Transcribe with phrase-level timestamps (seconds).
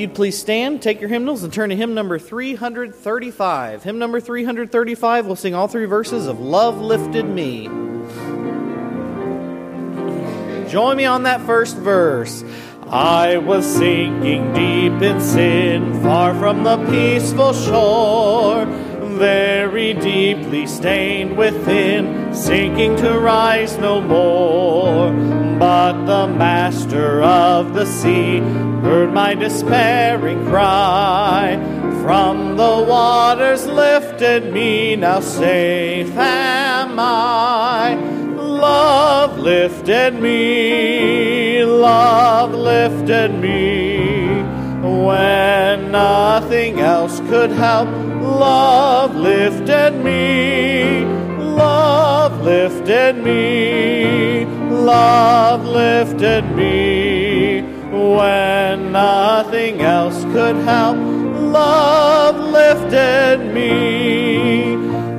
[0.00, 3.82] you'd please stand, take your hymnals, and turn to hymn number 335.
[3.82, 7.66] Hymn number 335, we'll sing all three verses of Love Lifted Me.
[10.68, 12.42] Join me on that first verse.
[12.88, 18.66] I was sinking deep in sin, far from the peaceful shore,
[19.20, 25.12] very deeply stained within, sinking to rise no more.
[25.58, 31.58] But the master of the sea heard my despairing cry.
[32.02, 37.94] From the waters lifted me, now safe am I
[38.60, 43.89] love lifted me, love lifted me.
[44.80, 51.04] When nothing else could help, love lifted me,
[51.36, 57.60] love lifted me, love lifted me.
[57.90, 64.76] When nothing else could help, love lifted me.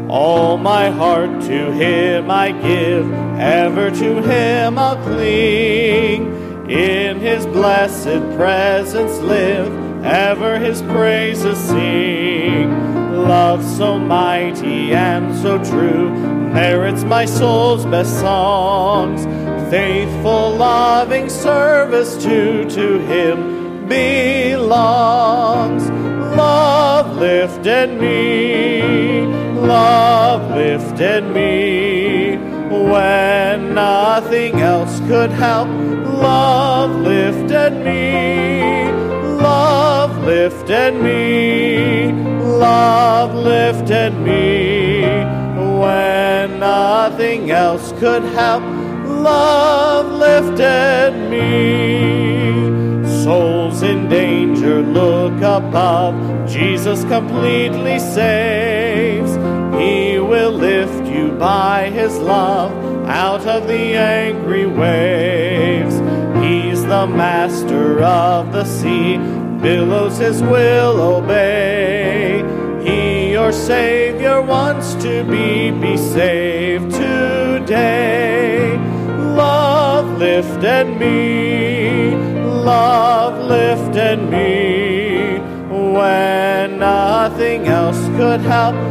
[0.10, 6.41] All my heart to him I give, ever to him I'll cling.
[6.72, 12.72] In his blessed presence live, ever his praises sing.
[13.28, 16.10] Love so mighty and so true
[16.54, 19.26] merits my soul's best songs.
[19.70, 25.90] Faithful, loving service too to him belongs.
[26.38, 31.81] Love lifted me love lifted me
[32.92, 35.68] when nothing else could help.
[35.68, 38.92] Love lifted me,
[39.42, 42.12] love lifted me,
[42.60, 45.02] love lifted me
[45.80, 48.64] when nothing else could help.
[49.06, 52.62] Love lifted me.
[53.24, 56.14] Souls in danger, look above.
[56.50, 59.32] Jesus completely saves.
[59.80, 62.72] He will lift you by his love
[63.08, 65.96] out of the angry waves.
[66.44, 69.18] He's the master of the sea,
[69.62, 72.44] billows his will obey.
[72.84, 78.78] He, your Savior, wants to be, be saved today.
[79.36, 82.12] Love lifted me,
[82.46, 85.40] love lifted me
[85.94, 88.91] when nothing else could help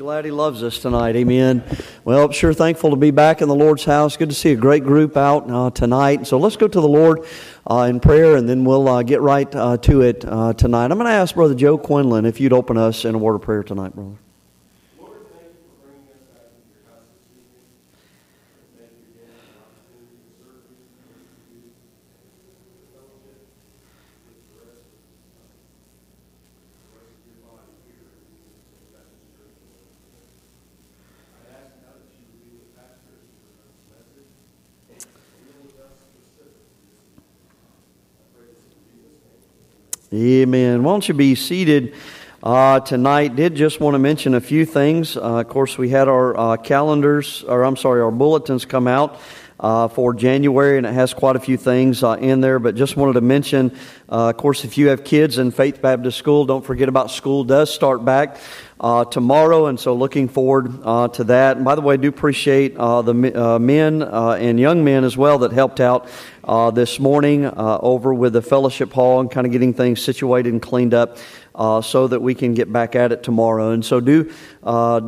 [0.00, 1.14] Glad He loves us tonight?
[1.14, 1.62] Amen.
[2.04, 4.16] Well, sure thankful to be back in the Lord's house.
[4.16, 6.26] Good to see a great group out uh, tonight.
[6.26, 7.26] So let's go to the Lord
[7.70, 10.90] uh, in prayer, and then we'll uh, get right uh, to it uh, tonight.
[10.90, 13.42] I'm going to ask Brother Joe Quinlan if you'd open us in a word of
[13.42, 14.16] prayer tonight, brother.
[40.12, 40.82] Amen.
[40.82, 41.94] Why don't you be seated
[42.42, 43.36] uh, tonight?
[43.36, 45.16] Did just want to mention a few things.
[45.16, 49.20] Uh, of course, we had our uh, calendars, or I'm sorry, our bulletins come out.
[49.62, 52.58] Uh, for January, and it has quite a few things uh, in there.
[52.58, 53.76] But just wanted to mention,
[54.08, 57.44] uh, of course, if you have kids in Faith Baptist School, don't forget about school
[57.44, 58.38] does start back
[58.80, 61.56] uh, tomorrow, and so looking forward uh, to that.
[61.56, 65.04] And by the way, I do appreciate uh, the uh, men uh, and young men
[65.04, 66.08] as well that helped out
[66.44, 70.62] uh, this morning over with the fellowship hall and kind of getting things situated and
[70.62, 71.18] cleaned up.
[71.82, 74.32] so that we can get back at it tomorrow, and so do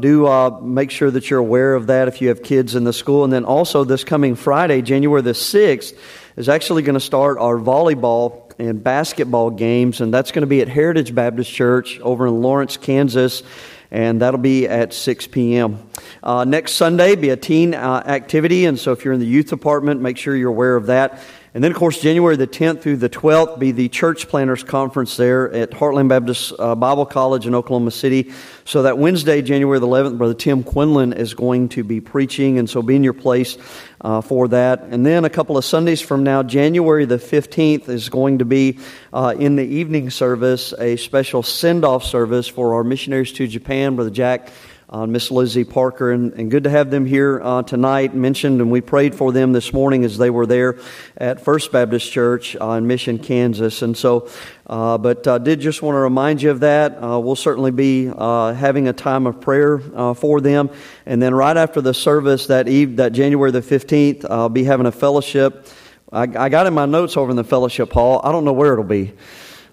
[0.00, 3.24] do make sure that you're aware of that if you have kids in the school,
[3.24, 5.94] and then also this coming Friday, January the sixth,
[6.36, 10.60] is actually going to start our volleyball and basketball games, and that's going to be
[10.60, 13.42] at Heritage Baptist Church over in Lawrence, Kansas,
[13.90, 15.78] and that'll be at 6 p.m.
[16.22, 19.48] Uh, next Sunday be a teen uh, activity, and so if you're in the youth
[19.48, 21.22] department, make sure you're aware of that.
[21.54, 25.18] And then, of course, January the 10th through the 12th be the Church Planners Conference
[25.18, 28.32] there at Heartland Baptist uh, Bible College in Oklahoma City.
[28.64, 32.70] So that Wednesday, January the 11th, Brother Tim Quinlan is going to be preaching, and
[32.70, 33.58] so be in your place
[34.02, 34.82] uh, for that.
[34.82, 38.78] And then a couple of Sundays from now, January the 15th is going to be
[39.12, 44.10] uh, in the evening service a special send-off service for our missionaries to Japan, Brother
[44.10, 44.50] Jack
[44.92, 48.14] uh, Miss Lizzie Parker, and, and, good to have them here uh, tonight.
[48.14, 50.78] Mentioned, and we prayed for them this morning as they were there
[51.16, 53.80] at First Baptist Church uh, in Mission, Kansas.
[53.80, 54.28] And so,
[54.66, 57.02] uh, but I uh, did just want to remind you of that.
[57.02, 59.78] Uh, we'll certainly be having a time of prayer
[60.14, 60.68] for them,
[61.06, 64.84] and then right after the service that eve, that January the fifteenth, I'll be having
[64.84, 65.68] a fellowship.
[66.12, 68.20] I, I got in my notes over in the fellowship hall.
[68.22, 69.14] I don't know where it'll be.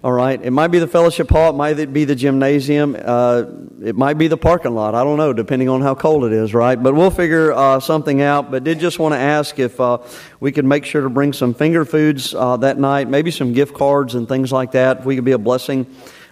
[0.02, 0.40] All right.
[0.42, 1.50] It might be the fellowship hall.
[1.50, 2.96] It might be the gymnasium.
[2.98, 3.44] Uh,
[3.82, 4.94] it might be the parking lot.
[4.94, 6.82] I don't know, depending on how cold it is, right?
[6.82, 8.50] But we'll figure uh, something out.
[8.50, 9.98] But did just want to ask if uh,
[10.40, 13.74] we could make sure to bring some finger foods uh, that night, maybe some gift
[13.74, 15.00] cards and things like that.
[15.00, 15.86] If we could be a blessing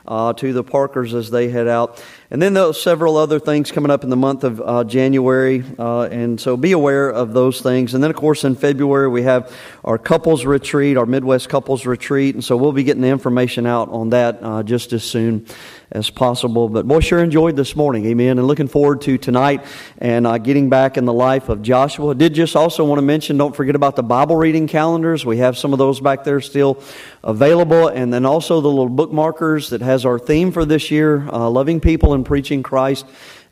[0.07, 2.03] uh, to the Parkers as they head out.
[2.31, 5.65] And then there are several other things coming up in the month of uh, January,
[5.79, 7.95] uh, and so be aware of those things.
[7.95, 9.51] And then, of course, in February we have
[9.83, 13.89] our couples retreat, our Midwest couples retreat, and so we'll be getting the information out
[13.89, 15.47] on that uh, just as soon
[15.91, 16.69] as possible.
[16.69, 19.65] But boy, sure enjoyed this morning, amen, and looking forward to tonight
[19.97, 22.15] and uh, getting back in the life of Joshua.
[22.15, 25.25] Did just also want to mention, don't forget about the Bible reading calendars.
[25.25, 26.83] We have some of those back there still
[27.25, 31.49] available, and then also the little bookmarkers that has our theme for this year, uh,
[31.49, 33.07] loving people preaching Christ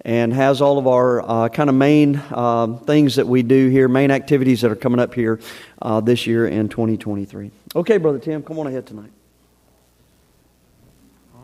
[0.07, 3.89] and has all of our uh, kind of main uh, things that we do here,
[3.89, 5.41] main activities that are coming up here
[5.83, 7.51] uh, this year in 2023.
[7.75, 9.11] Okay, Brother Tim, come on ahead tonight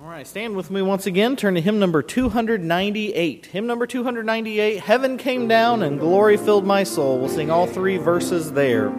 [0.00, 1.34] All right, stand with me once again.
[1.34, 3.46] Turn to hymn number 298.
[3.46, 7.18] Hymn number 298 Heaven came down and glory filled my soul.
[7.18, 8.92] We'll sing all three verses there.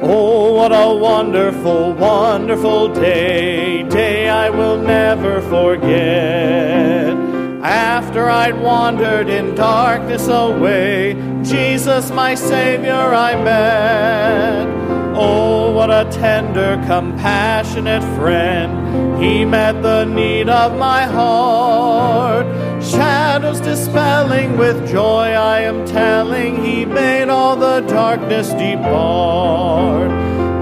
[0.00, 7.16] Oh, what a wonderful, wonderful day, day I will never forget.
[7.64, 14.68] After I'd wandered in darkness away, Jesus, my Savior, I met.
[15.16, 19.20] Oh, what a tender, compassionate friend.
[19.20, 22.46] He met the need of my heart.
[22.98, 30.10] Shadows dispelling with joy, I am telling, He made all the darkness depart.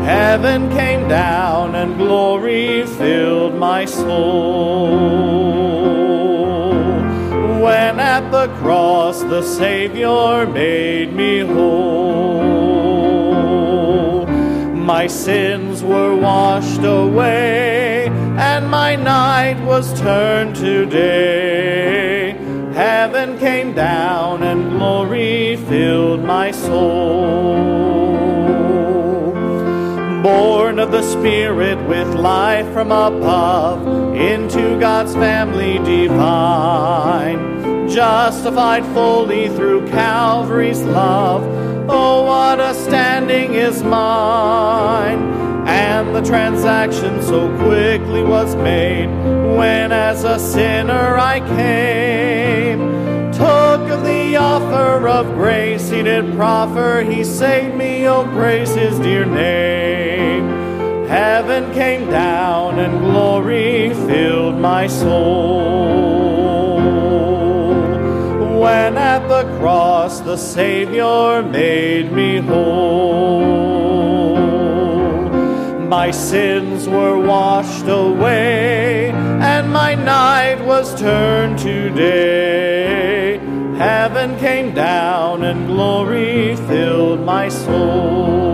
[0.05, 4.99] Heaven came down and glory filled my soul.
[7.64, 12.66] When at the cross the Savior made me whole
[14.87, 22.16] my sins were washed away, and my night was turned to day.
[22.76, 27.56] Heaven came down, and glory filled my soul.
[30.23, 37.38] Born of the Spirit with life from above, into God's family divine,
[37.88, 41.42] justified fully through Calvary's love
[41.88, 45.46] Oh, what a standing is mine!
[45.67, 49.09] And the transaction so quickly was made
[49.57, 52.79] when, as a sinner, I came.
[53.33, 58.99] Took of the offer of grace he did proffer, he saved me, oh, praise his
[59.01, 61.07] dear name.
[61.09, 66.37] Heaven came down and glory filled my soul
[68.61, 74.25] when at the cross the Savior made me whole.
[75.88, 83.38] My sins were washed away, and my night was turned to day.
[83.78, 88.47] Heaven came down, and glory filled my soul.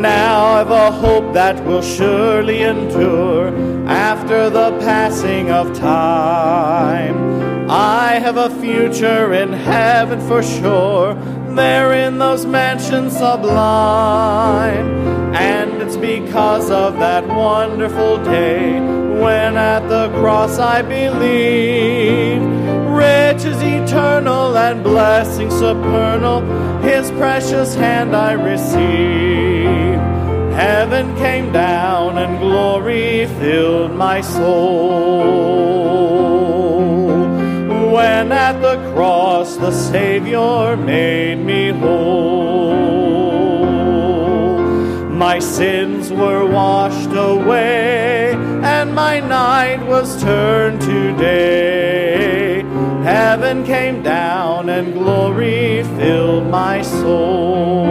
[0.00, 3.48] Now I've a hope that will surely endure
[3.88, 7.68] after the passing of time.
[7.70, 11.14] I have a future in heaven for sure,
[11.58, 14.88] there in those mansions sublime.
[15.34, 18.78] And it's because of that wonderful day
[19.22, 22.42] when at the cross I believe.
[22.88, 26.40] Riches eternal and blessings supernal,
[26.80, 29.98] His precious hand I receive.
[30.54, 35.58] Heaven came down and glory filled my soul.
[37.98, 42.76] When at the cross the Savior made me whole.
[45.10, 52.62] My sins were washed away and my night was turned to day.
[53.02, 57.84] Heaven came down and glory filled my soul.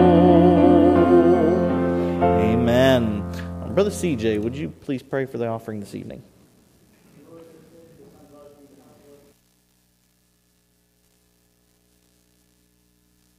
[2.23, 3.29] Amen.
[3.73, 6.23] Brother CJ, would you please pray for the offering this evening?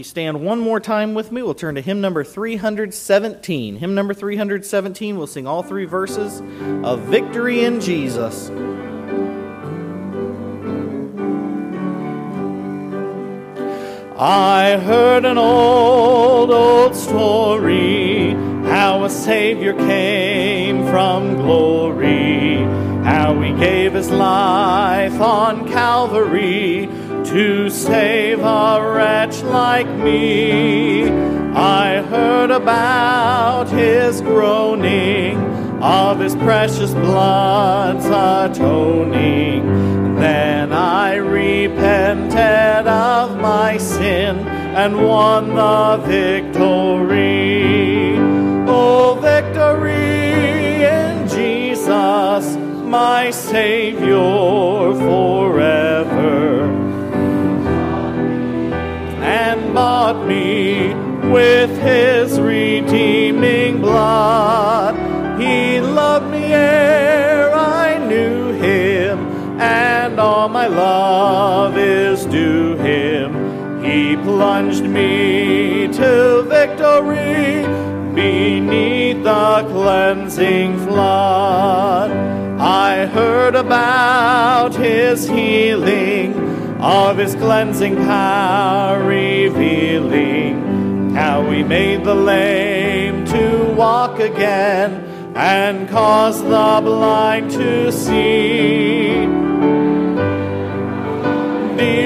[0.00, 1.42] You stand one more time with me.
[1.42, 3.76] We'll turn to hymn number 317.
[3.76, 6.40] Hymn number 317, we'll sing all three verses
[6.82, 8.48] of Victory in Jesus.
[14.18, 18.30] I heard an old, old story
[18.64, 22.56] how a Savior came from glory,
[23.04, 26.88] how he gave his life on Calvary
[27.30, 31.08] to save a wretch like me.
[31.54, 35.38] I heard about his groaning,
[35.80, 39.64] of his precious blood's atoning.
[40.16, 47.36] Then I repented of my sin and won the victory.
[48.68, 56.59] Oh, victory in Jesus, my Savior forever.
[59.80, 60.92] Bought me
[61.30, 64.94] with his redeeming blood.
[65.40, 69.16] He loved me ere I knew him
[69.58, 73.82] and all my love is due him.
[73.82, 77.64] He plunged me to victory
[78.14, 82.10] beneath the cleansing flood.
[82.60, 86.39] I heard about his healing,
[86.82, 95.04] of his cleansing power revealing, how he made the lame to walk again
[95.36, 99.40] and caused the blind to see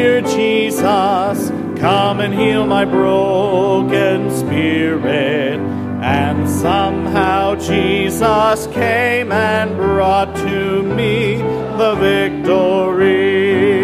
[0.05, 1.51] dear Jesus,
[1.81, 5.59] come and heal my broken spirit.
[6.01, 11.37] And somehow Jesus came and brought to me
[11.79, 13.84] the victory.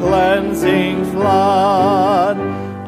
[0.00, 2.38] cleansing flood.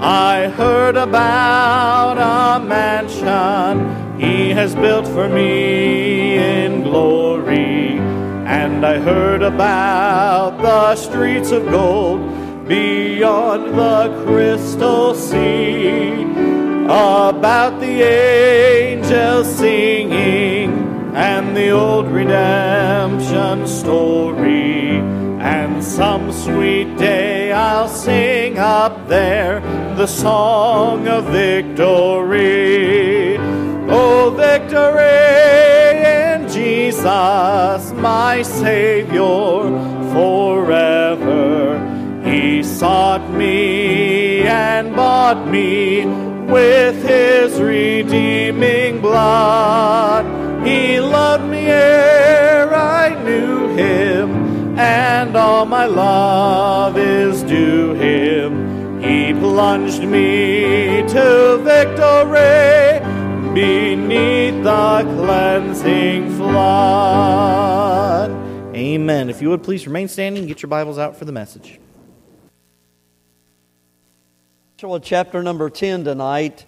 [0.01, 7.99] I heard about a mansion he has built for me in glory.
[8.47, 12.21] And I heard about the streets of gold
[12.69, 16.23] beyond the crystal sea,
[16.85, 20.71] about the angels singing,
[21.15, 24.99] and the old redemption story.
[25.41, 29.61] And some sweet day I'll sing up there
[29.97, 31.89] the song of victory.
[33.89, 35.09] Oh, victory
[36.05, 39.71] in Jesus, my Savior
[40.13, 41.81] forever.
[42.23, 50.27] He sought me and bought me with his redeeming blood.
[50.67, 51.71] He loved me
[54.81, 59.03] and all my love is due him.
[59.03, 63.01] He plunged me to victory
[63.55, 68.31] beneath the cleansing flood.
[68.75, 69.29] Amen.
[69.29, 71.79] If you would please remain standing, get your Bibles out for the message.
[74.79, 76.65] Joshua chapter number 10 tonight.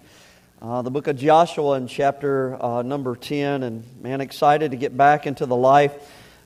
[0.61, 3.63] Uh, the book of Joshua in chapter uh, number 10.
[3.63, 5.93] And man, excited to get back into the life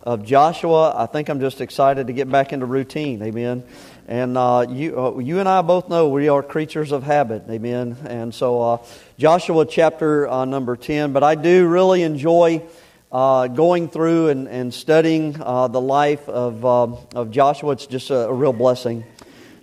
[0.07, 0.93] of Joshua.
[0.95, 3.21] I think I'm just excited to get back into routine.
[3.21, 3.61] Amen.
[4.07, 7.43] And uh, you, uh, you and I both know we are creatures of habit.
[7.49, 7.97] Amen.
[8.05, 8.77] And so, uh,
[9.17, 11.11] Joshua chapter uh, number 10.
[11.11, 12.63] But I do really enjoy
[13.11, 17.73] uh, going through and, and studying uh, the life of, of Joshua.
[17.73, 19.03] It's just a, a, real blessing.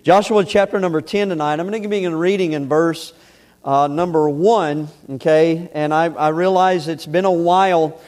[0.03, 1.59] Joshua chapter number 10 tonight.
[1.59, 3.13] I'm going to begin reading in verse
[3.65, 4.89] number 1.
[5.13, 5.71] Okay.
[5.73, 7.99] And I, I realize it's been a while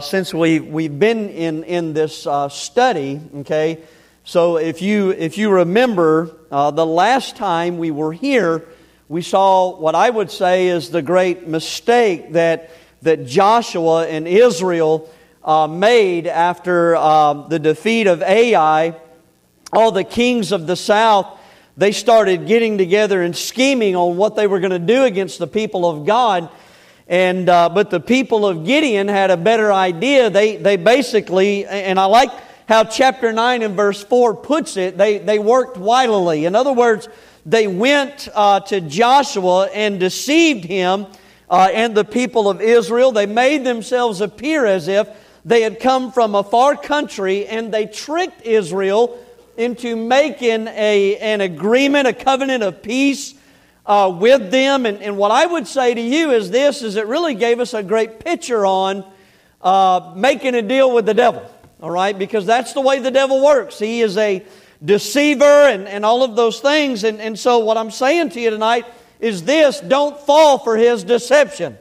[0.00, 3.20] since we, we've been in, in this study.
[3.36, 3.78] Okay.
[4.28, 8.62] So if you, if you remember, uh, the last time we were here,
[9.08, 12.68] we saw what I would say is the great mistake that,
[13.00, 15.10] that Joshua and Israel
[15.42, 19.00] uh, made after uh, the defeat of Ai.
[19.72, 21.40] All the kings of the south,
[21.78, 25.46] they started getting together and scheming on what they were going to do against the
[25.46, 26.50] people of God.
[27.08, 30.28] And, uh, but the people of Gibeon had a better idea.
[30.28, 32.30] They, they basically, and I like
[32.68, 36.44] how chapter 9 and verse 4 puts it, they, they worked wilily.
[36.44, 37.08] In other words,
[37.46, 41.06] they went uh, to Joshua and deceived him
[41.48, 43.10] uh, and the people of Israel.
[43.10, 45.08] They made themselves appear as if
[45.46, 49.18] they had come from a far country and they tricked Israel
[49.56, 53.32] into making a, an agreement, a covenant of peace
[53.88, 54.86] uh, with them.
[54.86, 57.74] And, and what I would say to you is this, is it really gave us
[57.74, 59.04] a great picture on
[59.62, 61.42] uh, making a deal with the devil.
[61.80, 62.16] All right?
[62.16, 63.78] Because that's the way the devil works.
[63.78, 64.44] He is a
[64.84, 67.02] deceiver and, and all of those things.
[67.02, 68.84] And, and so what I'm saying to you tonight
[69.20, 71.78] is this, don't fall for his deception.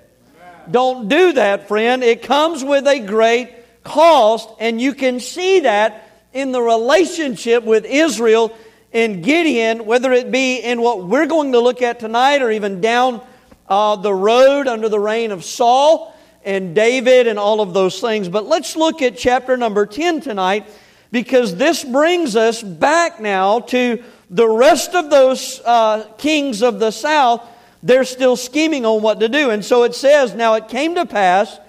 [0.71, 2.03] Don't do that, friend.
[2.03, 7.85] It comes with a great cost, and you can see that in the relationship with
[7.85, 8.55] Israel
[8.97, 12.81] and Gibeon, whether it be in what we're going to look at tonight or even
[12.81, 13.21] down
[13.69, 18.27] uh, the road under the reign of Saul and David and all of those things.
[18.27, 20.65] But let's look at chapter number 10 tonight
[21.12, 26.89] because this brings us back now to the rest of those uh, kings of the
[26.89, 27.47] south.
[27.83, 29.51] They're still scheming on what to do.
[29.51, 31.60] And so it says, Now it came to pass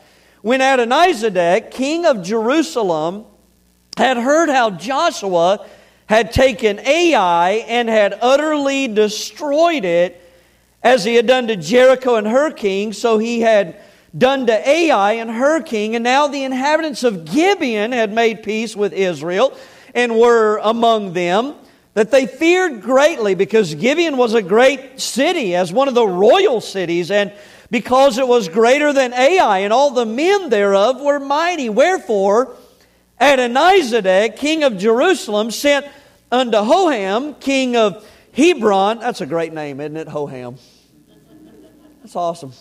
[0.40, 3.26] when Adonizedek, king of Jerusalem,
[3.98, 5.66] had heard how Joshua
[6.08, 10.20] had taken Ai and had utterly destroyed it
[10.82, 13.80] as he had done to Jericho and her king, so he had
[14.16, 15.94] done to Ai and her king.
[15.94, 19.56] And now the inhabitants of Gibeon had made peace with Israel
[19.94, 21.54] and were among them,
[21.94, 26.60] that they feared greatly because Gibeon was a great city, as one of the royal
[26.60, 27.32] cities, and
[27.70, 31.68] because it was greater than Ai, and all the men thereof were mighty.
[31.68, 32.54] Wherefore,
[33.20, 35.86] Adonizedek, king of Jerusalem, sent
[36.30, 39.00] unto Hoham, king of Hebron.
[39.00, 40.08] That's a great name, isn't it?
[40.08, 40.58] Hoham.
[42.02, 42.52] That's awesome.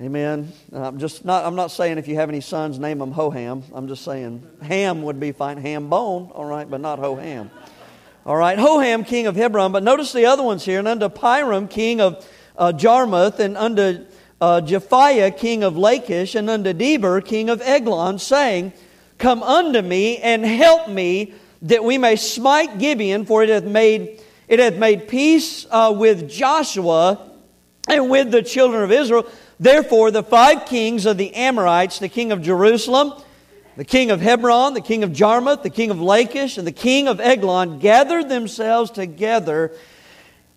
[0.00, 0.52] Amen.
[0.72, 1.44] I'm just not.
[1.44, 3.62] I'm not saying if you have any sons, name them Hoham.
[3.72, 5.58] I'm just saying Ham would be fine.
[5.58, 7.50] Ham bone, all right, but not Hoham.
[8.24, 9.70] All right, Hoham, king of Hebron.
[9.70, 10.78] But notice the other ones here.
[10.78, 14.06] And unto Piram, king of uh, Jarmuth, and unto
[14.40, 18.72] uh, Japhiah, king of Lachish, and unto Deber, king of Eglon, saying,
[19.22, 21.32] Come unto me and help me,
[21.62, 26.28] that we may smite Gibeon, for it hath made it hath made peace uh, with
[26.28, 27.30] Joshua
[27.86, 29.24] and with the children of Israel.
[29.60, 33.12] Therefore, the five kings of the Amorites, the king of Jerusalem,
[33.76, 37.06] the king of Hebron, the king of Jarmuth, the king of Lachish, and the king
[37.06, 39.70] of Eglon gathered themselves together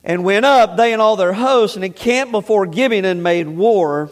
[0.04, 4.10] and went up, they and all their hosts, and encamped before Gibeon and made war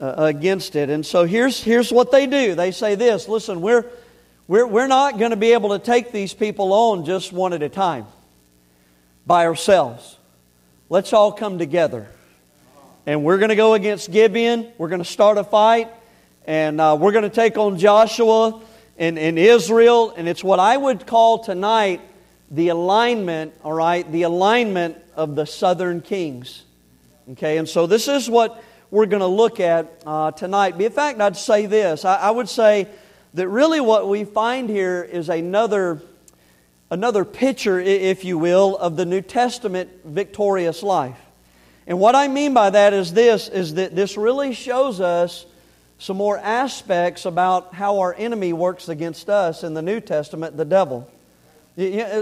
[0.00, 0.90] uh, against it.
[0.90, 3.84] And so here's, here's what they do they say this listen, we're,
[4.46, 7.62] we're, we're not going to be able to take these people on just one at
[7.62, 8.06] a time
[9.26, 10.16] by ourselves.
[10.88, 12.08] Let's all come together.
[13.06, 14.70] And we're going to go against Gibeon.
[14.78, 15.88] We're going to start a fight.
[16.46, 18.60] And uh, we're going to take on Joshua
[18.98, 20.14] and, and Israel.
[20.16, 22.00] And it's what I would call tonight
[22.50, 26.64] the alignment, all right, the alignment of the southern kings.
[27.32, 30.80] Okay, and so this is what we're going to look at uh, tonight.
[30.80, 32.88] In fact, I'd say this I, I would say
[33.34, 36.00] that really what we find here is another,
[36.90, 41.18] another picture, if you will, of the New Testament victorious life.
[41.86, 45.46] And what I mean by that is this is that this really shows us
[45.98, 50.64] some more aspects about how our enemy works against us in the New Testament, the
[50.64, 51.10] devil.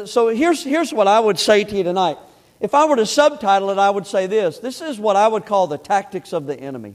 [0.06, 2.18] So here's, here's what I would say to you tonight.
[2.60, 5.46] If I were to subtitle it, I would say this this is what I would
[5.46, 6.94] call the tactics of the enemy.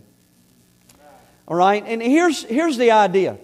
[1.48, 1.84] All right?
[1.86, 3.38] And here's, here's the idea.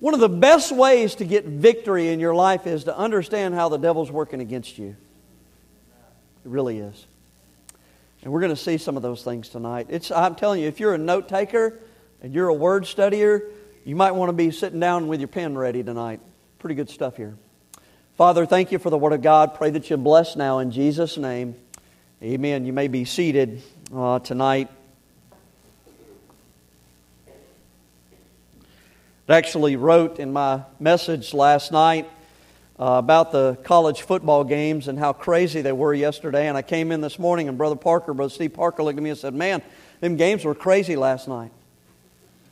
[0.00, 3.68] One of the best ways to get victory in your life is to understand how
[3.68, 4.96] the devil's working against you.
[6.44, 7.06] It really is.
[8.22, 9.86] And we're going to see some of those things tonight.
[9.90, 11.78] It's, I'm telling you, if you're a note taker
[12.20, 13.42] and you're a word studier,
[13.84, 16.20] you might want to be sitting down with your pen ready tonight.
[16.58, 17.36] Pretty good stuff here.
[18.22, 19.54] Father, thank you for the Word of God.
[19.54, 21.56] Pray that you bless now in Jesus' name.
[22.22, 22.64] Amen.
[22.64, 23.60] You may be seated
[23.92, 24.68] uh, tonight.
[29.28, 32.08] I actually wrote in my message last night
[32.78, 36.46] uh, about the college football games and how crazy they were yesterday.
[36.46, 39.10] And I came in this morning, and Brother Parker, Brother Steve Parker, looked at me
[39.10, 39.62] and said, Man,
[39.98, 41.50] them games were crazy last night.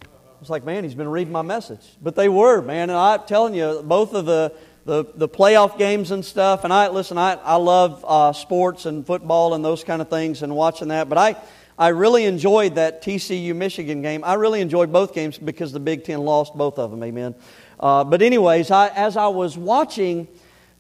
[0.03, 1.87] I was like, Man, he's been reading my message.
[2.03, 2.91] But they were, man.
[2.91, 4.53] And I'm telling you, both of the
[4.85, 6.65] the, the playoff games and stuff.
[6.65, 10.43] And I listen, I, I love uh, sports and football and those kind of things
[10.43, 11.09] and watching that.
[11.09, 11.37] But I,
[11.79, 14.23] I really enjoyed that TCU Michigan game.
[14.25, 17.03] I really enjoyed both games because the Big Ten lost both of them.
[17.03, 17.35] Amen.
[17.79, 20.29] Uh, but anyways, I, as I was watching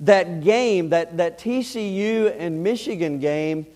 [0.00, 3.66] that game, that, that TCU and Michigan game,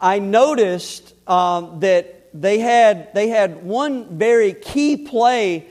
[0.00, 5.68] I noticed um, that they had, they had one very key play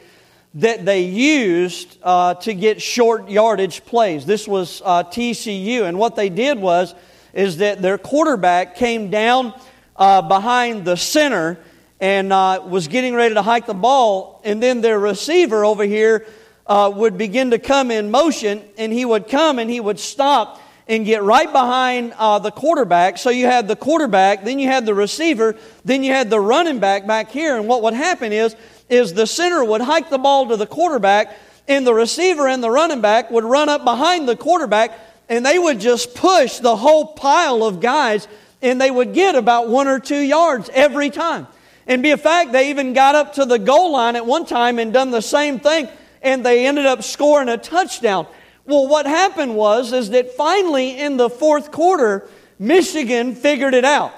[0.55, 4.25] that they used uh, to get short yardage plays.
[4.25, 6.93] This was uh, TCU, and what they did was
[7.33, 9.53] is that their quarterback came down
[9.95, 11.57] uh, behind the center
[12.01, 16.25] and uh, was getting ready to hike the ball, and then their receiver over here
[16.65, 20.59] uh, would begin to come in motion, and he would come and he would stop
[20.87, 23.17] and get right behind uh, the quarterback.
[23.17, 26.79] So you had the quarterback, then you had the receiver, then you had the running
[26.79, 27.55] back back here.
[27.55, 28.55] And what would happen is,
[28.91, 31.35] is the center would hike the ball to the quarterback,
[31.67, 34.91] and the receiver and the running back would run up behind the quarterback,
[35.29, 38.27] and they would just push the whole pile of guys,
[38.61, 41.47] and they would get about one or two yards every time.
[41.87, 44.77] And be a fact, they even got up to the goal line at one time
[44.77, 45.87] and done the same thing,
[46.21, 48.27] and they ended up scoring a touchdown.
[48.65, 52.27] Well, what happened was is that finally in the fourth quarter,
[52.59, 54.13] Michigan figured it out.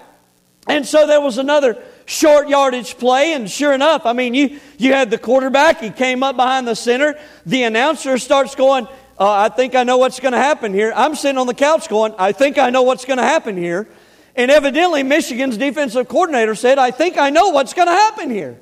[0.67, 4.93] And so there was another short yardage play, and sure enough, I mean, you, you
[4.93, 7.17] had the quarterback, he came up behind the center.
[7.45, 8.87] The announcer starts going,
[9.19, 10.91] uh, I think I know what's going to happen here.
[10.95, 13.87] I'm sitting on the couch going, I think I know what's going to happen here.
[14.35, 18.57] And evidently, Michigan's defensive coordinator said, I think I know what's going to happen here.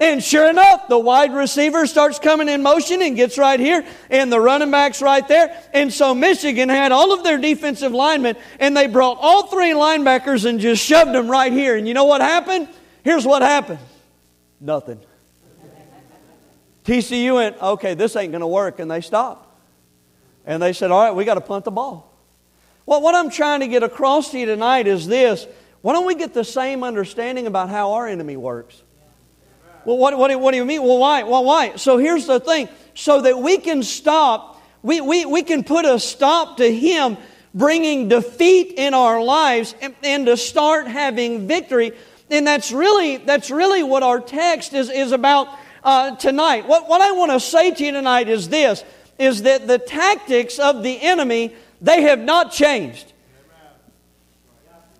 [0.00, 4.32] And sure enough, the wide receiver starts coming in motion and gets right here, and
[4.32, 5.54] the running back's right there.
[5.74, 10.46] And so Michigan had all of their defensive linemen, and they brought all three linebackers
[10.46, 11.76] and just shoved them right here.
[11.76, 12.68] And you know what happened?
[13.04, 13.78] Here's what happened
[14.58, 15.00] nothing.
[16.84, 19.46] TCU went, okay, this ain't going to work, and they stopped.
[20.46, 22.10] And they said, all right, we got to punt the ball.
[22.86, 25.46] Well, what I'm trying to get across to you tonight is this
[25.82, 28.82] why don't we get the same understanding about how our enemy works?
[29.84, 30.82] Well, what, what, what do you mean?
[30.82, 31.22] Well, why?
[31.22, 31.76] Well, why?
[31.76, 35.98] So here's the thing so that we can stop, we, we, we can put a
[35.98, 37.16] stop to Him
[37.54, 41.92] bringing defeat in our lives and, and to start having victory.
[42.30, 45.48] And that's really, that's really what our text is, is about
[45.82, 46.66] uh, tonight.
[46.66, 48.84] What, what I want to say to you tonight is this
[49.18, 53.12] is that the tactics of the enemy, they have not changed.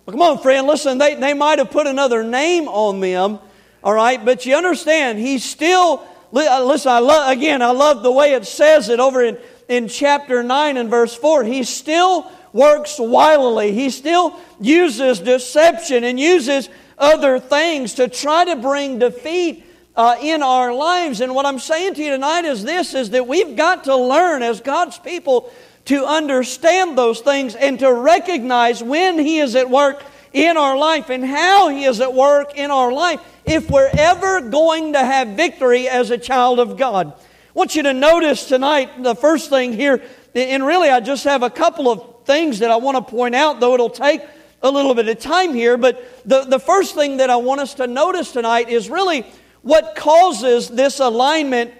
[0.04, 3.38] Well, come on, friend, listen, they, they might have put another name on them,
[3.82, 8.12] all right, but you understand, he's still, uh, listen, I love, again, I love the
[8.12, 9.38] way it says it over in,
[9.68, 11.44] in chapter 9 and verse 4.
[11.44, 18.56] He still works wildly, he still uses deception and uses other things to try to
[18.56, 19.64] bring defeat
[19.96, 21.20] uh, in our lives.
[21.20, 24.42] And what I'm saying to you tonight is this is that we've got to learn
[24.42, 25.50] as God's people
[25.86, 31.08] to understand those things and to recognize when He is at work in our life
[31.08, 35.28] and how He is at work in our life if we're ever going to have
[35.28, 37.08] victory as a child of God.
[37.08, 40.02] I want you to notice tonight the first thing here,
[40.34, 43.60] and really I just have a couple of things that I want to point out,
[43.60, 44.22] though it'll take
[44.62, 45.76] a little bit of time here.
[45.76, 49.26] But the, the first thing that I want us to notice tonight is really
[49.62, 51.72] what causes this alignment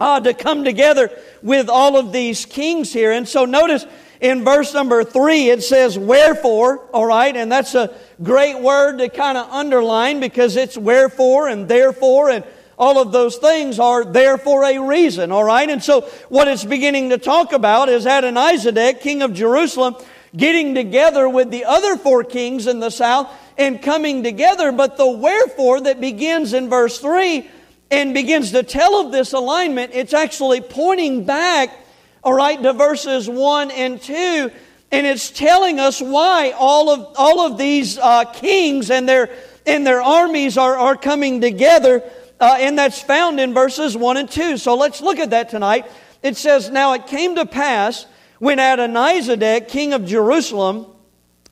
[0.00, 1.10] uh, to come together
[1.42, 3.12] with all of these kings here.
[3.12, 3.86] And so notice
[4.20, 9.08] in verse number three, it says, Wherefore, all right, and that's a great word to
[9.08, 12.44] kind of underline because it's wherefore and therefore and
[12.78, 15.68] all of those things are there for a reason, all right?
[15.68, 19.96] And so what it's beginning to talk about is Adonizedek, king of Jerusalem,
[20.36, 24.72] getting together with the other four kings in the south and coming together.
[24.72, 27.48] But the wherefore that begins in verse 3
[27.90, 31.70] and begins to tell of this alignment, it's actually pointing back
[32.24, 34.50] all right, to verses 1 and 2.
[34.90, 39.30] And it's telling us why all of, all of these uh, kings and their,
[39.66, 42.02] and their armies are, are coming together.
[42.40, 44.56] Uh, and that's found in verses 1 and 2.
[44.56, 45.86] So let's look at that tonight.
[46.22, 48.06] It says, Now it came to pass
[48.38, 50.86] when Adonizedek, king of Jerusalem,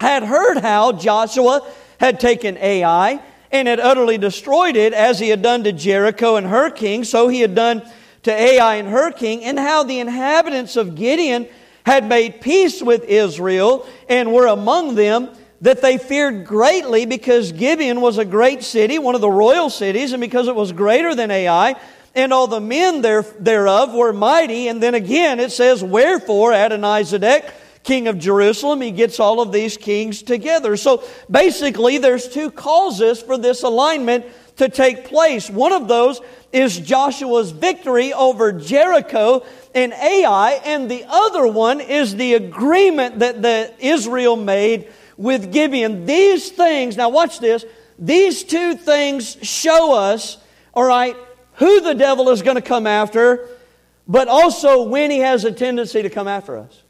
[0.01, 5.43] had heard how Joshua had taken Ai and had utterly destroyed it, as he had
[5.43, 7.83] done to Jericho and her king, so he had done
[8.25, 11.49] to Ai and her king, and how the inhabitants of Gibeon
[11.85, 15.31] had made peace with Israel and were among them,
[15.61, 20.13] that they feared greatly because Gibeon was a great city, one of the royal cities,
[20.13, 21.77] and because it was greater than Ai,
[22.15, 24.69] and all the men there, thereof were mighty.
[24.69, 27.51] And then again it says, Wherefore Adonizedek,
[27.85, 30.77] king of Jerusalem, he gets all of these kings together.
[30.77, 34.27] So basically, there's two causes for this alignment
[34.57, 35.49] to take place.
[35.49, 36.21] One of those
[36.53, 43.41] is Joshua's victory over Jericho and Ai, and the other one is the agreement that
[43.41, 46.05] the Israel made with Gibeon.
[46.05, 47.65] These things, now watch this,
[47.99, 50.37] these two things show us,
[50.75, 51.17] all right,
[51.55, 53.49] who the devil is going to come after,
[54.09, 56.83] but also when he has a tendency to come after us.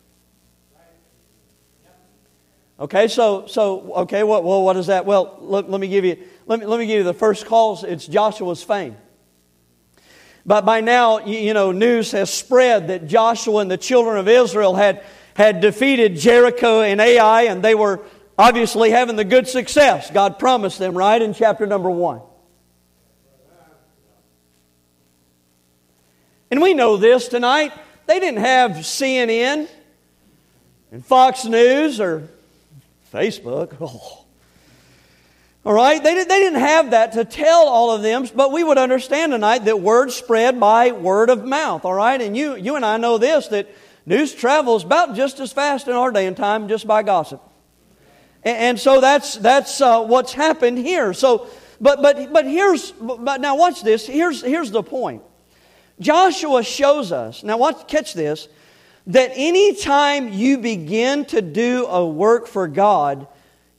[2.81, 5.07] Okay, so so okay, what well, what is that?
[5.07, 7.85] Well, let, let me give you let me let me give you the first cause.
[7.85, 8.97] It's Joshua's fame.
[10.45, 14.75] But by now, you know, news has spread that Joshua and the children of Israel
[14.75, 18.01] had, had defeated Jericho and Ai, and they were
[18.37, 22.23] obviously having the good success God promised them, right, in chapter number one.
[26.51, 27.73] And we know this tonight.
[28.07, 29.69] They didn't have CNN
[30.91, 32.29] and Fox News or
[33.13, 33.77] Facebook.
[33.81, 34.19] Oh.
[35.65, 36.03] All right?
[36.03, 39.65] They, they didn't have that to tell all of them, but we would understand tonight
[39.67, 41.85] that word spread by word of mouth.
[41.85, 42.21] All right?
[42.21, 43.69] And you, you and I know this that
[44.05, 47.41] news travels about just as fast in our day and time just by gossip.
[48.43, 51.13] And, and so that's, that's uh, what's happened here.
[51.15, 51.47] So,
[51.81, 54.07] but, but, but here's, but now watch this.
[54.07, 55.23] Here's, here's the point.
[56.01, 58.49] Joshua shows us, now watch, catch this,
[59.07, 63.29] that anytime you begin to do a work for God,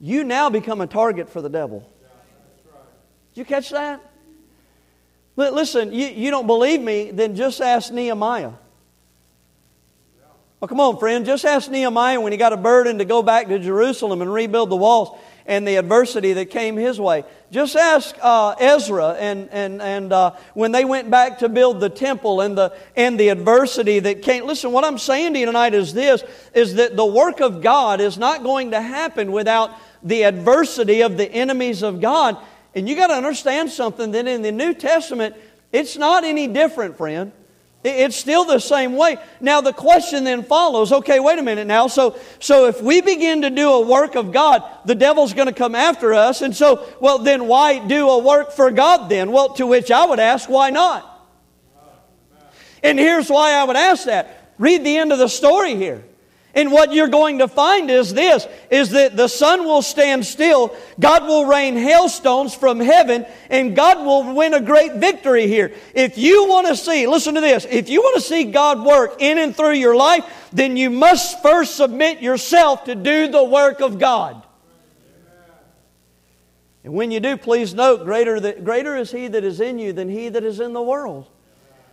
[0.03, 1.89] you now become a target for the devil.
[3.33, 4.01] Did you catch that?
[5.37, 8.51] Listen, you, you don't believe me, then just ask Nehemiah.
[10.59, 11.25] Well, come on, friend.
[11.25, 14.69] Just ask Nehemiah when he got a burden to go back to Jerusalem and rebuild
[14.69, 17.23] the walls and the adversity that came his way.
[17.49, 21.89] Just ask uh, Ezra and, and, and uh, when they went back to build the
[21.89, 24.45] temple and the, and the adversity that came.
[24.45, 28.01] Listen, what I'm saying to you tonight is this, is that the work of God
[28.01, 29.71] is not going to happen without
[30.03, 32.37] the adversity of the enemies of God.
[32.75, 35.35] And you got to understand something that in the New Testament,
[35.71, 37.31] it's not any different, friend.
[37.83, 39.17] It's still the same way.
[39.41, 41.87] Now the question then follows, okay, wait a minute now.
[41.87, 45.53] So so if we begin to do a work of God, the devil's going to
[45.53, 46.41] come after us.
[46.41, 49.33] And so, well then why do a work for God then?
[49.33, 51.09] Well, to which I would ask, why not?
[52.81, 54.53] And here's why I would ask that.
[54.57, 56.03] Read the end of the story here.
[56.55, 60.75] And what you're going to find is this, is that the sun will stand still,
[60.99, 65.73] God will rain hailstones from heaven, and God will win a great victory here.
[65.95, 69.19] If you want to see, listen to this, if you want to see God work
[69.19, 73.81] in and through your life, then you must first submit yourself to do the work
[73.81, 74.43] of God.
[76.83, 80.07] And when you do, please note, greater, greater is He that is in you than
[80.07, 81.27] He that is in the world.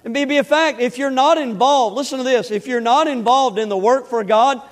[0.05, 3.07] And be, be a fact, if you're not involved, listen to this, if you're not
[3.07, 4.63] involved in the work for God,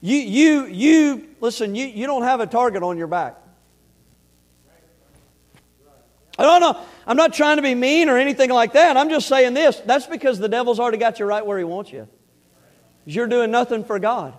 [0.00, 3.36] you, you, you listen, you, you don't have a target on your back.
[6.38, 6.80] I don't know.
[7.06, 8.96] I'm not trying to be mean or anything like that.
[8.96, 9.80] I'm just saying this.
[9.80, 12.08] That's because the devil's already got you right where he wants you.
[13.06, 14.34] You're doing nothing for God.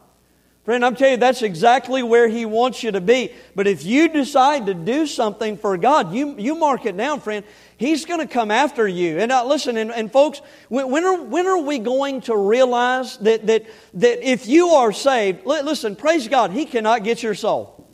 [0.68, 3.32] Friend, I'm telling you, that's exactly where He wants you to be.
[3.56, 7.46] But if you decide to do something for God, you, you mark it down, friend.
[7.78, 9.18] He's going to come after you.
[9.18, 13.16] And uh, listen, and, and folks, when, when, are, when are we going to realize
[13.20, 17.88] that, that, that if you are saved, listen, praise God, He cannot get your soul.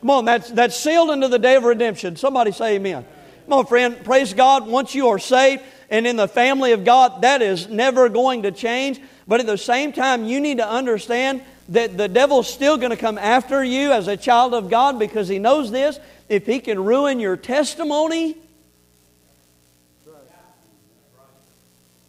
[0.00, 2.16] Come on, that's, that's sealed into the day of redemption.
[2.16, 3.06] Somebody say amen.
[3.44, 4.66] Come on, friend, praise God.
[4.66, 8.52] Once you are saved and in the family of God, that is never going to
[8.52, 9.00] change.
[9.26, 12.96] But at the same time, you need to understand that the devil's still going to
[12.96, 15.98] come after you as a child of God because he knows this.
[16.28, 18.36] If he can ruin your testimony,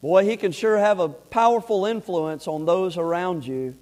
[0.02, 3.76] boy, he can sure have a powerful influence on those around you.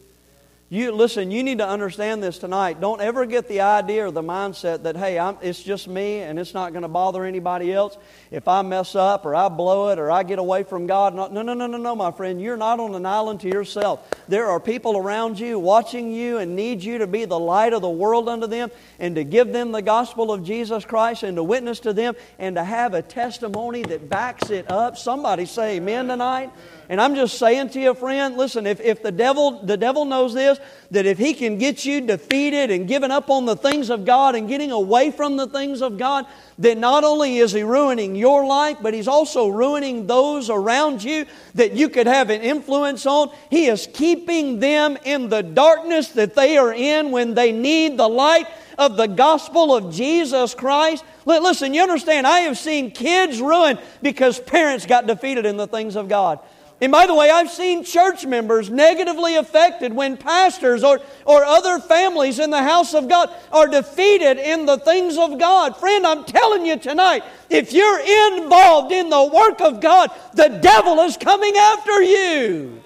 [0.70, 2.82] You listen, you need to understand this tonight.
[2.82, 6.38] Don't ever get the idea or the mindset that, hey, I'm, it's just me and
[6.38, 7.98] it's not going to bother anybody else.
[8.32, 11.28] If I mess up or I blow it or I get away from God, no,
[11.28, 12.42] no, no, no, no, my friend.
[12.42, 14.06] You're not on an island to yourself.
[14.28, 17.82] There are people around you watching you and need you to be the light of
[17.82, 21.44] the world unto them and to give them the gospel of Jesus Christ and to
[21.44, 24.98] witness to them and to have a testimony that backs it up.
[24.98, 26.52] Somebody say amen tonight.
[26.90, 30.34] And I'm just saying to you, friend, listen, if, if the devil the devil knows
[30.34, 30.58] this,
[30.92, 34.36] that if he can get you defeated and giving up on the things of God
[34.36, 36.26] and getting away from the things of God,
[36.58, 41.26] then not only is he ruining your life, but he's also ruining those around you
[41.56, 43.32] that you could have an influence on.
[43.50, 48.08] He is keeping them in the darkness that they are in when they need the
[48.08, 48.48] light
[48.78, 51.04] of the gospel of Jesus Christ.
[51.26, 55.98] Listen, you understand, I have seen kids ruined because parents got defeated in the things
[55.98, 56.40] of God.
[56.80, 61.80] And by the way, I've seen church members negatively affected when pastors or, or other
[61.80, 65.76] families in the house of God are defeated in the things of God.
[65.78, 71.00] Friend, I'm telling you tonight, if you're involved in the work of God, the devil
[71.00, 72.84] is coming after you.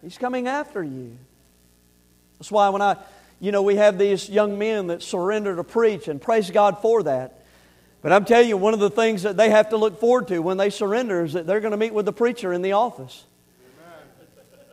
[0.00, 1.18] He's coming after you.
[2.38, 2.96] That's why when I,
[3.40, 7.02] you know, we have these young men that surrender to preach, and praise God for
[7.02, 7.37] that.
[8.00, 10.38] But I'm telling you, one of the things that they have to look forward to
[10.38, 13.24] when they surrender is that they're going to meet with the preacher in the office.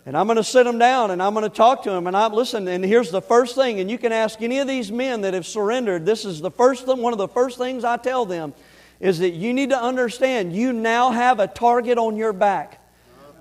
[0.06, 2.06] And I'm going to sit them down and I'm going to talk to them.
[2.06, 2.68] And I'm listen.
[2.68, 3.80] And here's the first thing.
[3.80, 6.06] And you can ask any of these men that have surrendered.
[6.06, 8.54] This is the first one of the first things I tell them
[9.00, 12.82] is that you need to understand you now have a target on your back.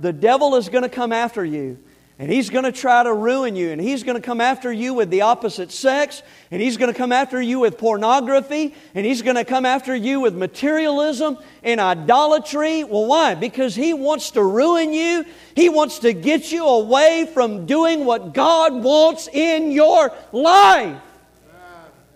[0.01, 1.79] The devil is going to come after you.
[2.19, 4.95] And he's going to try to ruin you, and he's going to come after you
[4.95, 6.23] with the opposite sex,
[6.53, 9.97] and he's going to come after you with pornography, and he's going to come after
[9.97, 12.85] you with materialism and idolatry.
[12.85, 13.35] Well, why?
[13.35, 15.25] Because he wants to ruin you.
[15.57, 21.01] He wants to get you away from doing what God wants in your life.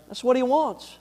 [0.06, 0.96] That's what he wants.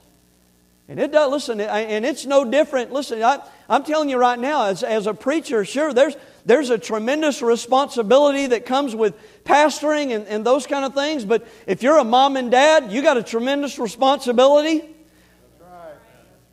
[0.88, 2.92] And it does, listen, and it's no different.
[2.92, 6.16] Listen, I, am telling you right now, as, as a preacher, sure, there's,
[6.48, 11.26] there's a tremendous responsibility that comes with pastoring and, and those kind of things.
[11.26, 14.82] But if you're a mom and dad, you got a tremendous responsibility.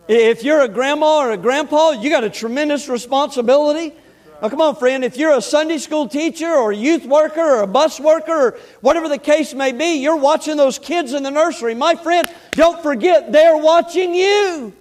[0.10, 3.93] If you're a grandma or a grandpa, you got a tremendous responsibility.
[4.41, 5.05] Now, come on, friend.
[5.05, 8.60] If you're a Sunday school teacher or a youth worker or a bus worker or
[8.81, 11.73] whatever the case may be, you're watching those kids in the nursery.
[11.73, 14.73] My friend, don't forget they're watching you.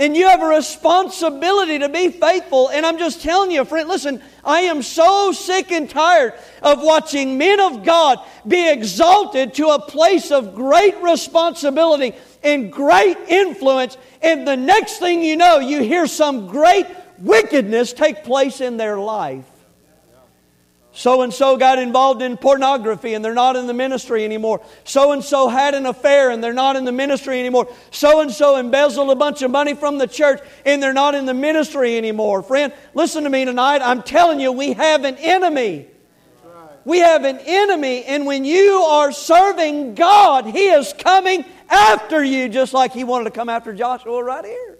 [0.00, 2.68] And you have a responsibility to be faithful.
[2.68, 7.36] And I'm just telling you, friend, listen, I am so sick and tired of watching
[7.36, 13.96] men of God be exalted to a place of great responsibility and great influence.
[14.22, 16.86] And the next thing you know, you hear some great
[17.18, 19.44] wickedness take place in their life.
[20.98, 24.60] So and so got involved in pornography and they're not in the ministry anymore.
[24.82, 27.72] So and so had an affair and they're not in the ministry anymore.
[27.92, 31.24] So and so embezzled a bunch of money from the church and they're not in
[31.24, 32.42] the ministry anymore.
[32.42, 33.80] Friend, listen to me tonight.
[33.80, 35.86] I'm telling you, we have an enemy.
[36.84, 42.48] We have an enemy, and when you are serving God, He is coming after you
[42.48, 44.78] just like He wanted to come after Joshua right here.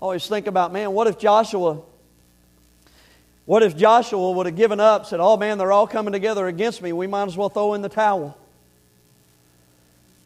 [0.00, 1.82] Always think about, man, what if Joshua
[3.46, 6.82] what if Joshua would have given up, said, Oh man, they're all coming together against
[6.82, 8.36] me, we might as well throw in the towel?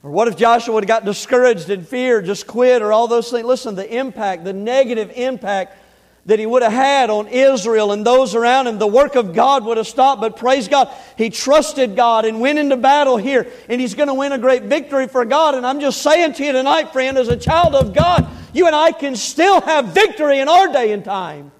[0.02, 3.30] Or what if Joshua would have got discouraged and feared, just quit, or all those
[3.30, 3.44] things?
[3.44, 5.76] Listen, the impact, the negative impact
[6.24, 9.64] that he would have had on Israel and those around him, the work of God
[9.66, 10.22] would have stopped.
[10.22, 14.14] But praise God, he trusted God and went into battle here, and he's going to
[14.14, 15.54] win a great victory for God.
[15.54, 18.74] And I'm just saying to you tonight, friend, as a child of God, you and
[18.74, 21.52] I can still have victory in our day and time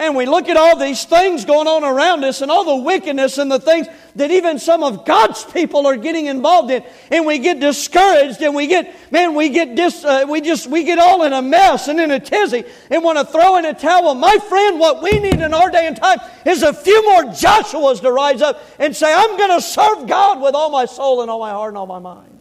[0.00, 3.36] and we look at all these things going on around us and all the wickedness
[3.36, 3.86] and the things
[4.16, 6.82] that even some of God's people are getting involved in,
[7.12, 10.84] and we get discouraged and we get, man, we get dis, uh, we just, we
[10.84, 13.74] get all in a mess and in a tizzy and want to throw in a
[13.74, 14.14] towel.
[14.14, 18.00] My friend, what we need in our day and time is a few more Joshuas
[18.00, 21.30] to rise up and say, I'm going to serve God with all my soul and
[21.30, 22.38] all my heart and all my mind.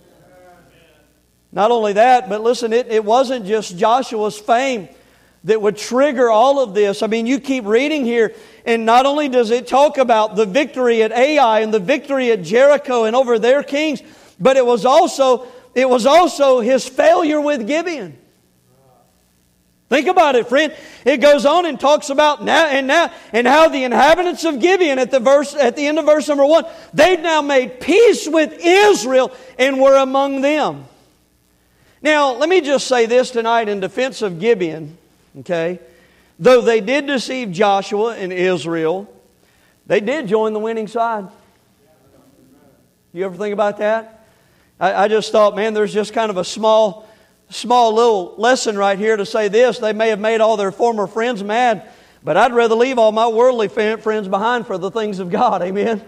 [1.51, 4.88] Not only that, but listen, it, it wasn't just Joshua's fame
[5.46, 7.02] that would trigger all of this.
[7.02, 8.34] I mean, you keep reading here,
[8.66, 12.44] and not only does it talk about the victory at Ai and the victory at
[12.44, 14.02] Jericho and over their kings,
[14.40, 18.18] but it was also it was also his failure with Gibeon.
[19.88, 20.76] Think about it, friend.
[21.04, 25.00] It goes on and talks about now and now and how the inhabitants of Gibeon
[25.00, 28.54] at the verse at the end of verse number one, they've now made peace with
[28.60, 30.86] Israel and were among them.
[32.02, 34.98] Now, let me just say this tonight in defense of Gibeon.
[35.38, 35.80] Okay?
[36.40, 39.14] Though they did deceive Joshua and Israel,
[39.86, 41.28] they did join the winning side.
[43.12, 44.28] You ever think about that?
[44.80, 47.10] I, I just thought, man, there's just kind of a small,
[47.50, 49.80] small little lesson right here to say this.
[49.80, 51.90] They may have made all their former friends mad,
[52.24, 55.62] but I'd rather leave all my worldly friends behind for the things of God.
[55.62, 56.04] Amen?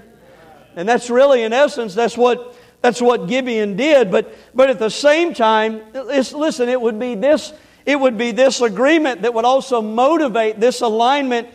[0.76, 4.12] And that's really, in essence, that's what, that's what Gibeon did.
[4.12, 7.52] But, but at the same time, listen, it would be this
[7.86, 11.48] it would be this agreement that would also motivate this alignment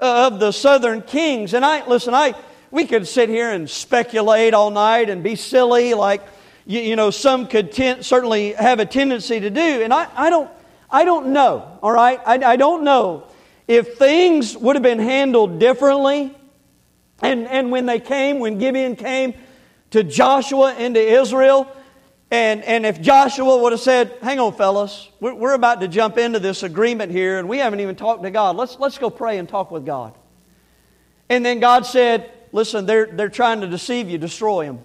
[0.00, 1.54] uh, of the southern kings.
[1.54, 2.34] And I, listen, I,
[2.70, 6.22] we could sit here and speculate all night and be silly like,
[6.66, 9.82] you, you know, some could ten, certainly have a tendency to do.
[9.82, 10.50] And I, I, don't,
[10.90, 12.20] I don't know, all right?
[12.26, 13.24] I, I don't know
[13.68, 16.34] if things would have been handled differently.
[17.22, 19.34] And, and when they came, when Gibeon came
[19.90, 21.70] to Joshua and to Israel,
[22.34, 26.18] and, and if Joshua would have said, Hang on, fellas, we're, we're about to jump
[26.18, 28.56] into this agreement here, and we haven't even talked to God.
[28.56, 30.14] Let's, let's go pray and talk with God.
[31.28, 34.80] And then God said, Listen, they're, they're trying to deceive you, destroy them.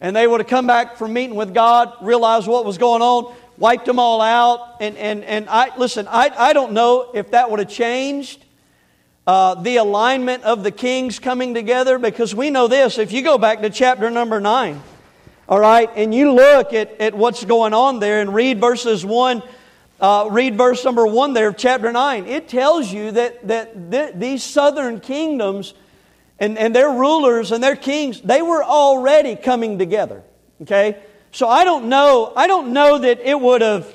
[0.00, 3.32] And they would have come back from meeting with God, realized what was going on,
[3.56, 4.78] wiped them all out.
[4.80, 8.44] And, and, and I, listen, I, I don't know if that would have changed
[9.28, 12.98] uh, the alignment of the kings coming together because we know this.
[12.98, 14.82] If you go back to chapter number 9,
[15.46, 19.42] all right, and you look at, at what's going on there and read verses 1,
[20.00, 22.26] uh, read verse number 1 there of chapter 9.
[22.26, 25.74] It tells you that, that th- these southern kingdoms
[26.38, 30.22] and, and their rulers and their kings, they were already coming together.
[30.62, 30.96] Okay?
[31.30, 33.86] So I don't know, I don't know that it would have,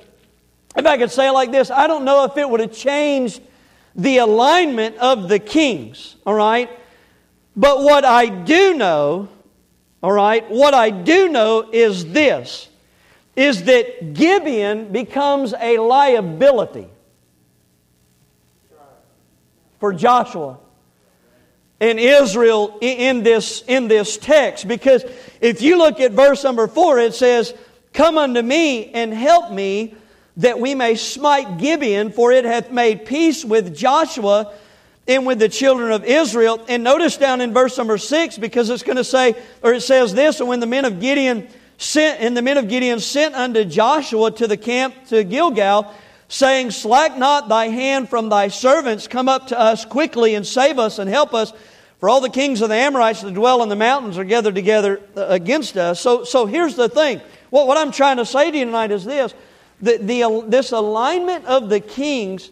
[0.75, 3.41] if I could say it like this, I don't know if it would have changed
[3.95, 6.15] the alignment of the kings.
[6.27, 6.69] All right?
[7.55, 9.29] But what I do know,
[10.01, 12.69] all right, what I do know is this
[13.35, 16.87] is that Gibeon becomes a liability
[19.79, 20.57] for Joshua
[21.79, 24.67] and Israel in this, in this text.
[24.67, 25.05] Because
[25.39, 27.53] if you look at verse number four, it says,
[27.93, 29.95] Come unto me and help me
[30.37, 34.53] that we may smite Gibeon, for it hath made peace with Joshua
[35.09, 36.63] and with the children of Israel.
[36.69, 40.13] And notice down in verse number six, because it's going to say, or it says
[40.13, 41.47] this, and when the men of Gibeon
[41.79, 45.91] sent, and the men of Gibeon sent unto Joshua to the camp to Gilgal,
[46.27, 50.77] saying, Slack not thy hand from thy servants, come up to us quickly and save
[50.77, 51.51] us and help us.
[51.99, 55.01] For all the kings of the Amorites that dwell in the mountains are gathered together
[55.17, 55.99] uh, against us.
[55.99, 57.19] So, so here's the thing.
[57.49, 59.33] What, what I'm trying to say to you tonight is this
[59.81, 62.51] the, the, this alignment of the kings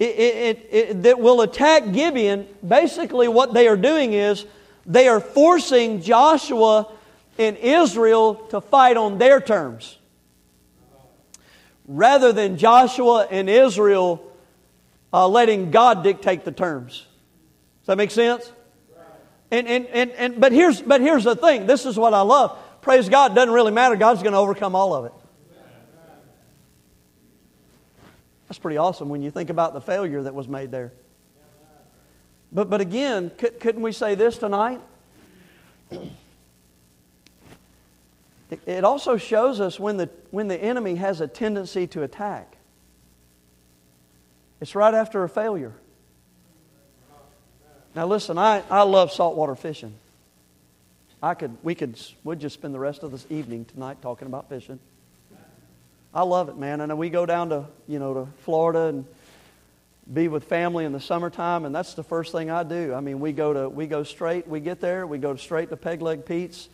[0.00, 4.46] it, it, it, that will attack Gibeon, basically what they are doing is
[4.86, 6.90] they are forcing Joshua
[7.38, 9.98] and Israel to fight on their terms
[11.86, 14.24] rather than Joshua and Israel
[15.12, 17.06] uh, letting God dictate the terms.
[17.80, 18.50] Does that make sense?
[19.50, 22.56] And, and, and, and, but, here's, but here's the thing this is what I love.
[22.80, 23.96] Praise God, doesn't really matter.
[23.96, 25.12] God's going to overcome all of it.
[28.50, 30.92] That's pretty awesome when you think about the failure that was made there.
[32.50, 34.80] But, but again, couldn't we say this tonight?
[38.66, 42.56] It also shows us when the, when the enemy has a tendency to attack.
[44.60, 45.72] It's right after a failure.
[47.94, 49.94] Now listen, I, I love saltwater fishing.
[51.22, 54.48] I could we could we'd just spend the rest of this evening tonight talking about
[54.48, 54.80] fishing.
[56.12, 56.80] I love it, man.
[56.80, 59.04] And we go down to you know to Florida and
[60.12, 62.94] be with family in the summertime, and that's the first thing I do.
[62.94, 64.48] I mean, we go to we go straight.
[64.48, 66.68] We get there, we go straight to Peg Leg Pete's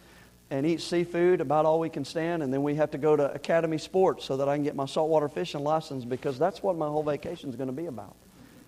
[0.49, 3.32] and eat seafood about all we can stand, and then we have to go to
[3.32, 6.87] Academy Sports so that I can get my saltwater fishing license because that's what my
[6.87, 8.14] whole vacation is going to be about.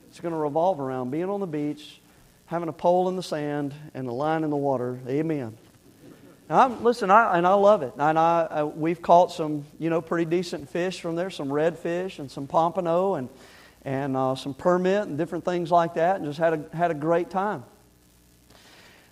[0.08, 2.00] It's going to revolve around being on the beach,
[2.46, 4.98] having a pole in the sand, and a line in the water.
[5.06, 5.56] Amen.
[6.50, 7.92] I'm, listen, I, and I love it.
[7.98, 12.18] And I, I, we've caught some, you know, pretty decent fish from there, some redfish
[12.18, 13.28] and some pompano and,
[13.84, 16.94] and uh, some permit and different things like that, and just had a, had a
[16.94, 17.64] great time.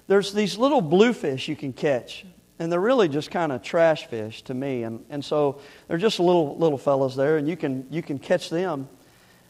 [0.06, 2.24] There's these little bluefish you can catch
[2.58, 4.82] and they're really just kind of trash fish to me.
[4.82, 8.50] And, and so they're just little little fellows there, and you can you can catch
[8.50, 8.88] them.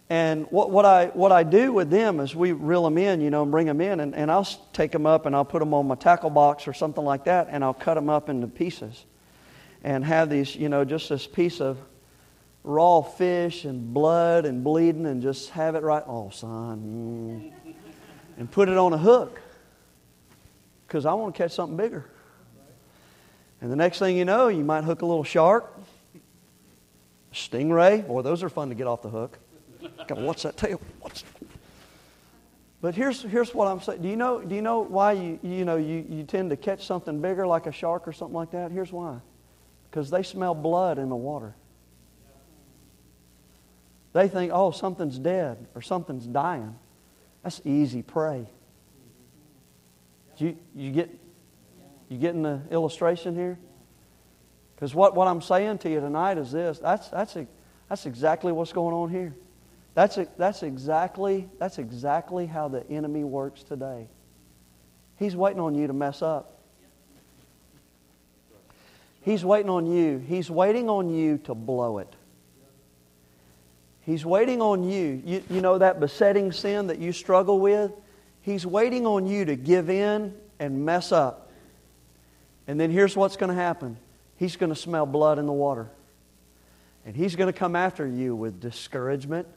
[0.08, 3.30] And what, what I what I do with them is we reel them in, you
[3.30, 5.74] know, and bring them in, and, and I'll take them up and I'll put them
[5.74, 9.04] on my tackle box or something like that, and I'll cut them up into pieces,
[9.82, 11.76] and have these, you know, just this piece of
[12.62, 16.04] raw fish and blood and bleeding, and just have it right.
[16.06, 17.74] Oh, son, mm,
[18.38, 19.40] and put it on a hook
[20.86, 22.08] because I want to catch something bigger.
[23.60, 25.76] And the next thing you know, you might hook a little shark,
[27.32, 28.06] stingray.
[28.06, 29.40] Boy, those are fun to get off the hook.
[30.06, 30.80] God, what's that tail?
[31.00, 31.24] What's...
[32.80, 34.02] But here's, here's what I'm saying.
[34.02, 36.86] Do you know, do you know why you, you, know, you, you tend to catch
[36.86, 38.70] something bigger like a shark or something like that?
[38.70, 39.18] Here's why.
[39.90, 41.54] Because they smell blood in the water.
[44.12, 46.76] They think, oh, something's dead or something's dying.
[47.42, 48.46] That's easy prey.
[50.38, 51.10] You, you get
[52.08, 53.58] you getting the illustration here?
[54.74, 57.46] Because what, what I'm saying to you tonight is this that's, that's, a,
[57.88, 59.34] that's exactly what's going on here.
[59.96, 64.08] That's, that's, exactly, that's exactly how the enemy works today.
[65.18, 66.60] He's waiting on you to mess up.
[69.22, 70.18] He's waiting on you.
[70.18, 72.14] He's waiting on you to blow it.
[74.02, 75.22] He's waiting on you.
[75.24, 75.42] you.
[75.48, 77.90] You know that besetting sin that you struggle with?
[78.42, 81.50] He's waiting on you to give in and mess up.
[82.66, 83.96] And then here's what's going to happen
[84.36, 85.88] He's going to smell blood in the water.
[87.06, 89.48] And he's going to come after you with discouragement.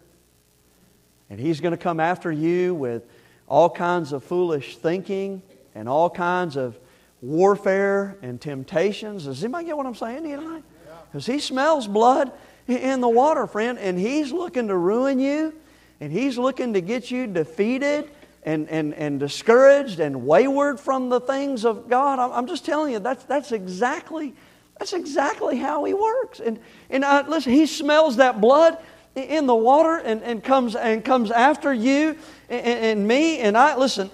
[1.29, 3.03] And he's going to come after you with
[3.47, 5.41] all kinds of foolish thinking
[5.75, 6.79] and all kinds of
[7.21, 9.25] warfare and temptations.
[9.25, 10.63] Does anybody get what I'm saying tonight?
[11.11, 12.31] Because he smells blood
[12.67, 15.53] in the water, friend, and he's looking to ruin you,
[15.99, 18.09] and he's looking to get you defeated
[18.43, 22.19] and, and, and discouraged and wayward from the things of God.
[22.19, 24.33] I'm just telling you, that's, that's, exactly,
[24.77, 26.39] that's exactly how He works.
[26.39, 26.59] And,
[26.89, 28.77] and I, listen, He smells that blood
[29.15, 32.17] in the water and, and, comes, and comes after you
[32.49, 33.39] and, and me.
[33.39, 34.09] And I, listen,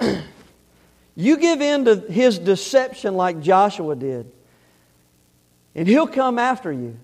[1.14, 4.30] you give in to His deception like Joshua did,
[5.74, 6.98] and He'll come after you.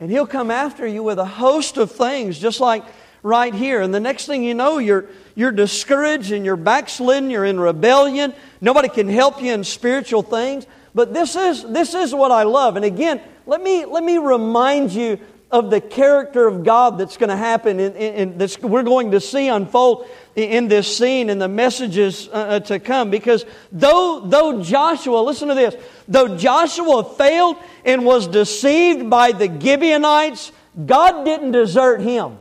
[0.00, 2.84] And He'll come after you with a host of things, just like
[3.22, 3.80] right here.
[3.80, 8.32] And the next thing you know, you're, you're discouraged and you're backslidden, you're in rebellion.
[8.60, 10.66] Nobody can help you in spiritual things.
[10.94, 12.76] But this is, this is what I love.
[12.76, 15.18] And again, let me, let me remind you
[15.50, 19.48] of the character of God that's going to happen in this, we're going to see
[19.48, 23.10] unfold in this scene and the messages uh, uh, to come.
[23.10, 25.74] Because though, though Joshua, listen to this,
[26.06, 30.52] though Joshua failed and was deceived by the Gibeonites,
[30.84, 32.38] God didn't desert him.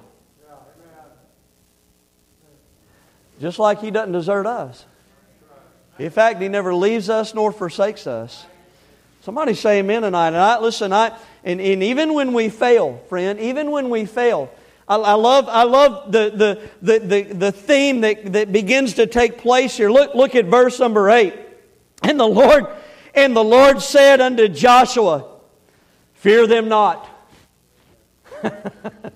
[3.40, 4.86] Just like He doesn't desert us.
[6.00, 8.46] In fact, He never leaves us nor forsakes us.
[9.28, 10.28] Somebody say amen tonight.
[10.28, 11.12] And I, listen, I,
[11.44, 14.50] and, and even when we fail, friend, even when we fail,
[14.88, 19.06] I, I love, I love the, the, the, the, the theme that, that begins to
[19.06, 19.92] take place here.
[19.92, 21.34] Look, look at verse number 8.
[22.04, 22.68] And the Lord,
[23.14, 25.26] and the Lord said unto Joshua,
[26.14, 27.06] Fear them not.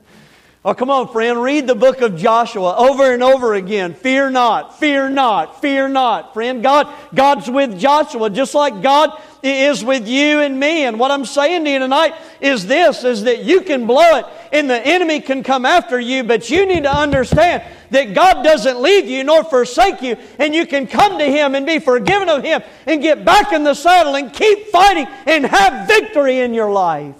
[0.63, 1.41] Oh, come on, friend.
[1.41, 3.95] Read the book of Joshua over and over again.
[3.95, 6.35] Fear not, fear not, fear not.
[6.35, 10.85] Friend, God, God's with Joshua just like God is with you and me.
[10.85, 14.25] And what I'm saying to you tonight is this, is that you can blow it
[14.51, 18.79] and the enemy can come after you, but you need to understand that God doesn't
[18.79, 22.43] leave you nor forsake you, and you can come to Him and be forgiven of
[22.43, 26.71] Him and get back in the saddle and keep fighting and have victory in your
[26.71, 27.15] life.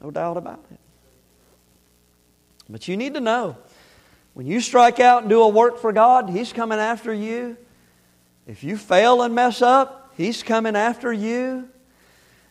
[0.00, 0.69] No doubt about it.
[2.70, 3.56] But you need to know
[4.34, 7.56] when you strike out and do a work for God, He's coming after you.
[8.46, 11.68] If you fail and mess up, He's coming after you.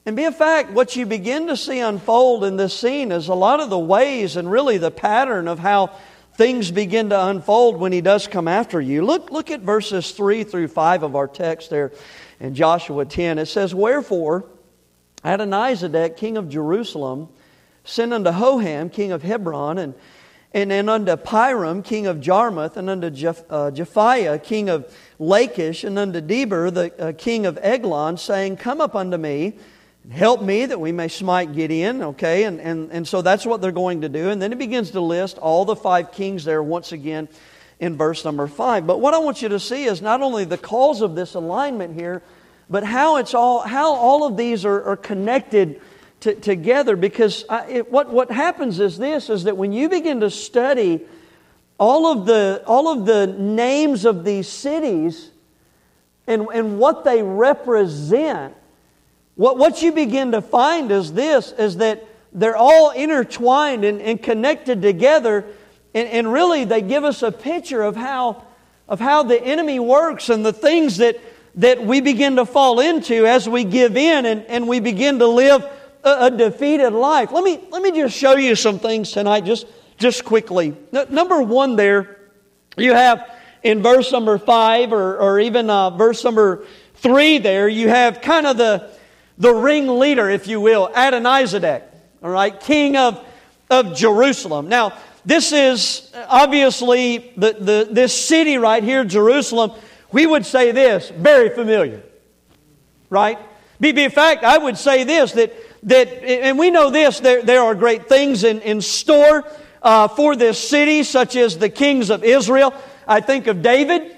[0.06, 3.34] And be a fact, what you begin to see unfold in this scene is a
[3.34, 5.92] lot of the ways and really the pattern of how
[6.34, 9.06] things begin to unfold when He does come after you.
[9.06, 11.92] Look, look at verses 3 through 5 of our text there
[12.40, 13.40] in Joshua 10.
[13.40, 14.46] It says, Wherefore
[15.24, 17.30] Adonizedek, king of Jerusalem,
[17.84, 19.94] sent unto Hoham, king of Hebron, and,
[20.54, 25.84] and, and unto Piram, king of Jarmuth, and unto Jeph, uh, Japhiah, king of Lachish,
[25.84, 29.58] and unto Debir, the uh, king of Eglon, saying, Come up unto me,
[30.04, 32.02] and help me that we may smite Gibeon.
[32.02, 34.30] Okay, and, and, and so that's what they're going to do.
[34.30, 37.28] And then he begins to list all the five kings there once again
[37.80, 38.86] in verse number five.
[38.86, 41.96] But what I want you to see is not only the cause of this alignment
[41.96, 42.22] here,
[42.70, 45.82] but how it's all how all of these are, are connected
[46.22, 50.20] to, together because I, it, what, what happens is this is that when you begin
[50.22, 51.02] to study
[51.78, 55.30] all of the, all of the names of these cities
[56.28, 58.54] and, and what they represent,
[59.36, 64.22] what, what you begin to find is this is that they're all intertwined and, and
[64.22, 65.46] connected together,
[65.94, 68.44] and, and really they give us a picture of how,
[68.88, 71.20] of how the enemy works and the things that,
[71.56, 75.28] that we begin to fall into as we give in and, and we begin to
[75.28, 75.66] live
[76.04, 77.32] a, a defeated life.
[77.32, 79.66] Let me, let me just show you some things tonight, just,
[79.98, 80.76] just quickly.
[81.10, 82.18] number one, there,
[82.78, 83.30] you have
[83.64, 88.48] in verse number five or, or even uh, verse number three, there, you have kind
[88.48, 88.90] of the,
[89.38, 91.84] the ringleader, if you will, Adonizedek,
[92.22, 93.26] all right, king of,
[93.70, 94.70] of Jerusalem.
[94.70, 94.94] Now,
[95.26, 99.72] this is obviously the, the, this city right here, Jerusalem.
[100.12, 102.02] We would say this, very familiar,
[103.10, 103.38] right?
[103.80, 105.54] Be, in fact, I would say this that
[105.84, 109.46] that, and we know this, there, there are great things in, in store
[109.82, 112.74] uh, for this city, such as the kings of Israel.
[113.08, 114.16] I think of David,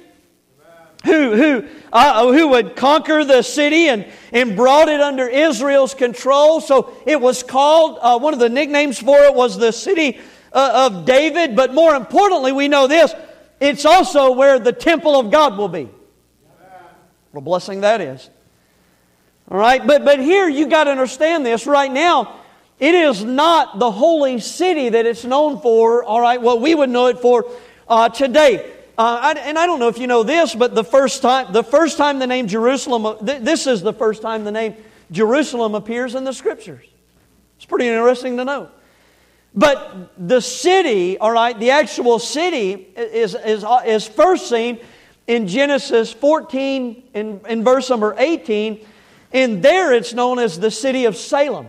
[1.05, 6.61] who, who, uh, who would conquer the city and, and brought it under Israel's control.
[6.61, 10.19] So it was called, uh, one of the nicknames for it was the city
[10.53, 11.55] uh, of David.
[11.55, 13.13] But more importantly, we know this
[13.59, 15.87] it's also where the temple of God will be.
[17.31, 18.29] What a blessing that is.
[19.51, 22.39] All right, but, but here you got to understand this right now.
[22.79, 26.89] It is not the holy city that it's known for, all right, what we would
[26.89, 27.51] know it for
[27.85, 28.71] uh, today.
[28.97, 31.65] Uh, I, and I don't know if you know this, but the first time, the
[31.65, 34.73] first time the name Jerusalem, uh, th- this is the first time the name
[35.11, 36.85] Jerusalem appears in the scriptures.
[37.57, 38.69] It's pretty interesting to know.
[39.53, 44.79] But the city, all right, the actual city is, is, is first seen
[45.27, 48.85] in Genesis 14, in, in verse number 18,
[49.33, 51.67] and there it's known as the city of Salem.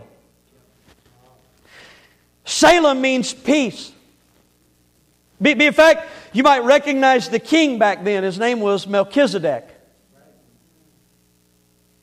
[2.45, 3.91] Salem means peace.
[5.43, 8.23] In fact, you might recognize the king back then.
[8.23, 9.67] His name was Melchizedek.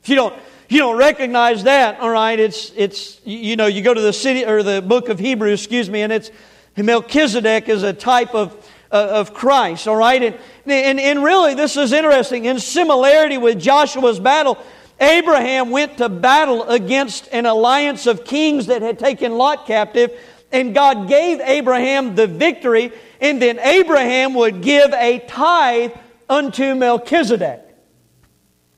[0.03, 0.35] If you don't,
[0.69, 4.47] you don't recognize that, all right, it's, it's, you know, you go to the city,
[4.47, 6.31] or the book of Hebrews, excuse me, and it's,
[6.77, 8.55] Melchizedek is a type of,
[8.93, 10.23] uh, of Christ, all right?
[10.23, 12.45] And, and, and really, this is interesting.
[12.45, 14.59] In similarity with Joshua's battle,
[15.01, 20.13] Abraham went to battle against an alliance of kings that had taken Lot captive,
[20.53, 25.93] and God gave Abraham the victory, and then Abraham would give a tithe
[26.29, 27.63] unto Melchizedek.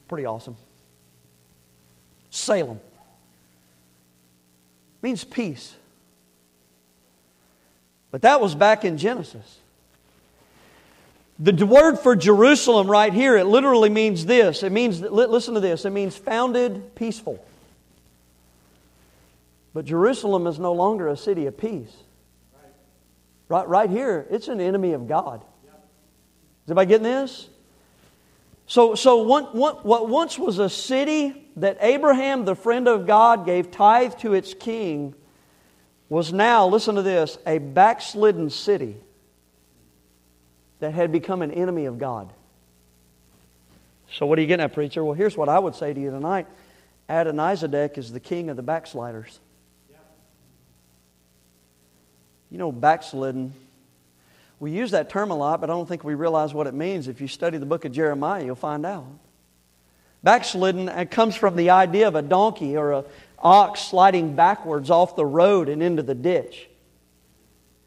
[0.07, 0.57] Pretty awesome.
[2.31, 2.81] Salem
[5.03, 5.75] means peace.
[8.11, 9.59] But that was back in Genesis.
[11.39, 14.63] The word for Jerusalem right here, it literally means this.
[14.63, 17.45] It means, listen to this, it means founded peaceful.
[19.75, 21.93] But Jerusalem is no longer a city of peace.
[23.49, 25.43] Right, right here, it's an enemy of God.
[25.43, 27.49] Is anybody getting this?
[28.67, 33.45] So, so one, one, what once was a city that Abraham, the friend of God,
[33.45, 35.15] gave tithe to its king,
[36.09, 38.97] was now, listen to this, a backslidden city
[40.83, 42.29] that had become an enemy of God.
[44.13, 45.05] So, what are you getting at, preacher?
[45.05, 46.49] Well, here's what I would say to you tonight
[47.09, 49.39] Adonizedek is the king of the backsliders.
[52.51, 53.55] You know, backslidden.
[54.59, 57.07] We use that term a lot, but I don't think we realize what it means.
[57.07, 59.07] If you study the book of Jeremiah, you'll find out.
[60.25, 63.05] Backslidden uh, comes from the idea of a donkey or an
[63.39, 66.69] ox sliding backwards off the road and into the ditch.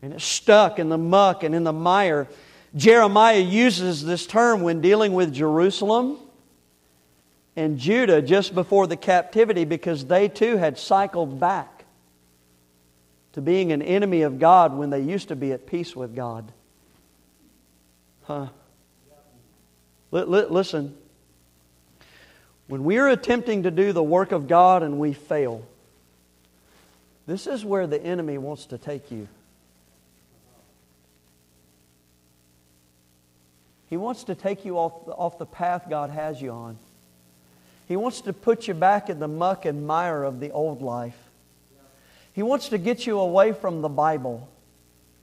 [0.01, 2.27] And it's stuck in the muck and in the mire.
[2.75, 6.17] Jeremiah uses this term when dealing with Jerusalem
[7.55, 11.85] and Judah just before the captivity because they too had cycled back
[13.33, 16.51] to being an enemy of God when they used to be at peace with God.
[18.23, 18.47] Huh?
[20.11, 20.97] Listen,
[22.67, 25.65] when we are attempting to do the work of God and we fail,
[27.27, 29.27] this is where the enemy wants to take you.
[33.89, 36.77] He wants to take you off, off the path God has you on.
[37.87, 41.17] He wants to put you back in the muck and mire of the old life.
[42.33, 44.49] He wants to get you away from the Bible,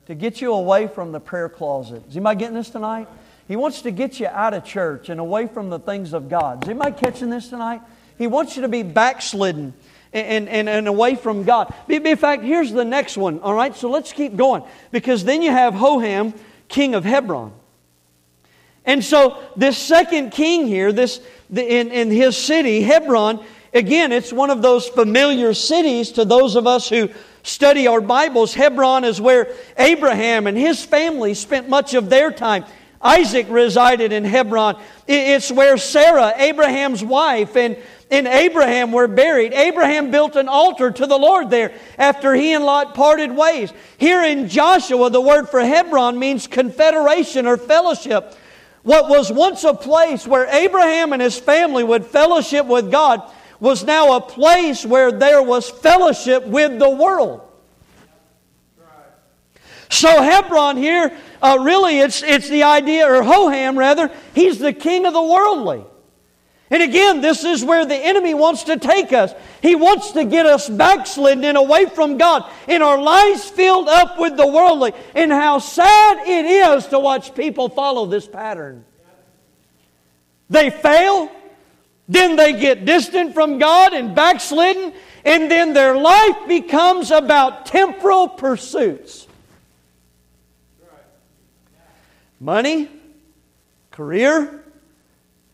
[0.06, 2.02] to get you away from the prayer closet.
[2.08, 3.08] Is anybody getting this tonight?
[3.48, 6.62] He wants to get you out of church and away from the things of God.
[6.62, 7.82] Is anybody catching this tonight?
[8.16, 9.74] He wants you to be backslidden
[10.12, 11.74] and, and, and away from God.
[11.88, 13.74] In fact, here's the next one, all right?
[13.74, 14.62] So let's keep going.
[14.92, 16.38] Because then you have Hoham,
[16.68, 17.52] king of Hebron.
[18.84, 21.20] And so this second king here, this
[21.50, 26.66] in, in his city, Hebron, Again, it's one of those familiar cities to those of
[26.66, 27.08] us who
[27.42, 28.52] study our Bibles.
[28.52, 32.66] Hebron is where Abraham and his family spent much of their time.
[33.00, 34.80] Isaac resided in Hebron.
[35.08, 37.78] It's where Sarah, Abraham's wife, and,
[38.10, 39.54] and Abraham were buried.
[39.54, 43.72] Abraham built an altar to the Lord there after he and Lot parted ways.
[43.96, 48.36] Here in Joshua, the word for Hebron means confederation or fellowship.
[48.82, 53.22] What was once a place where Abraham and his family would fellowship with God
[53.60, 57.48] was now a place where there was fellowship with the world.
[59.88, 65.06] So Hebron here, uh, really, it's, it's the idea, or Hoham rather, he's the king
[65.06, 65.84] of the worldly.
[66.72, 69.34] And again, this is where the enemy wants to take us.
[69.60, 74.18] He wants to get us backslidden and away from God, and our lives filled up
[74.18, 74.94] with the worldly.
[75.14, 78.86] And how sad it is to watch people follow this pattern.
[80.48, 81.30] They fail,
[82.08, 84.94] then they get distant from God and backslidden,
[85.26, 89.28] and then their life becomes about temporal pursuits
[92.40, 92.88] money,
[93.90, 94.61] career,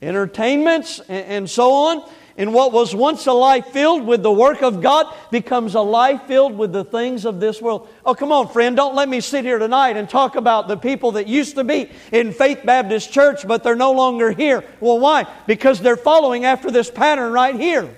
[0.01, 2.11] entertainments, and, so on.
[2.37, 6.23] And what was once a life filled with the work of God becomes a life
[6.29, 7.89] filled with the things of this world.
[8.07, 11.13] Oh, come on, friend, don't let me sit here tonight and talk about the people
[11.13, 14.65] that used to be in Faith Baptist Church, but they're no longer here.
[14.79, 15.27] Well, why?
[15.49, 17.93] Because they're following after this pattern right here.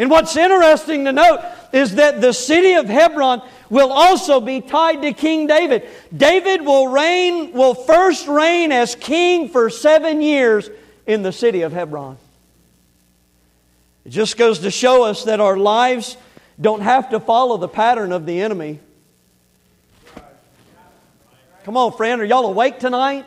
[0.00, 1.42] And what's interesting to note
[1.72, 5.88] is that the city of Hebron will also be tied to King David.
[6.14, 10.68] David will reign, will first reign as king for seven years
[11.06, 12.18] in the city of Hebron.
[14.04, 16.16] It just goes to show us that our lives
[16.60, 18.80] don't have to follow the pattern of the enemy.
[21.64, 23.26] Come on, friend, are y'all awake tonight?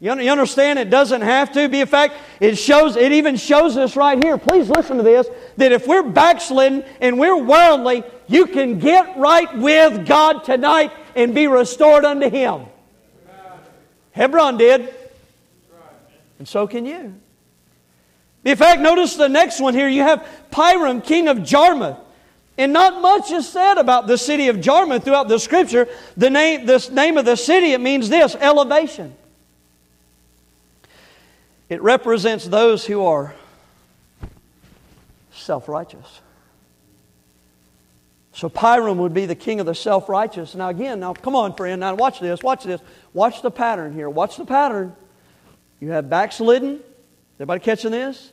[0.00, 0.78] You understand?
[0.78, 1.80] It doesn't have to be.
[1.80, 2.94] In fact, it shows.
[2.94, 4.38] It even shows us right here.
[4.38, 5.26] Please listen to this.
[5.56, 11.34] That if we're backslidden and we're worldly, you can get right with God tonight and
[11.34, 12.66] be restored unto Him.
[14.12, 14.94] Hebron did,
[16.38, 17.14] and so can you.
[18.44, 19.88] In fact, notice the next one here.
[19.88, 21.98] You have Piram, king of Jarmuth.
[22.56, 25.88] And not much is said about the city of Jarmuth throughout the scripture.
[26.16, 29.14] The name, the name of the city, it means this elevation.
[31.68, 33.34] It represents those who are
[35.32, 36.20] self righteous.
[38.32, 40.54] So Piram would be the king of the self righteous.
[40.54, 41.80] Now, again, now come on, friend.
[41.80, 42.42] Now, watch this.
[42.42, 42.80] Watch this.
[43.12, 44.08] Watch the pattern here.
[44.08, 44.94] Watch the pattern.
[45.80, 46.80] You have backslidden.
[47.36, 48.32] Everybody catching this?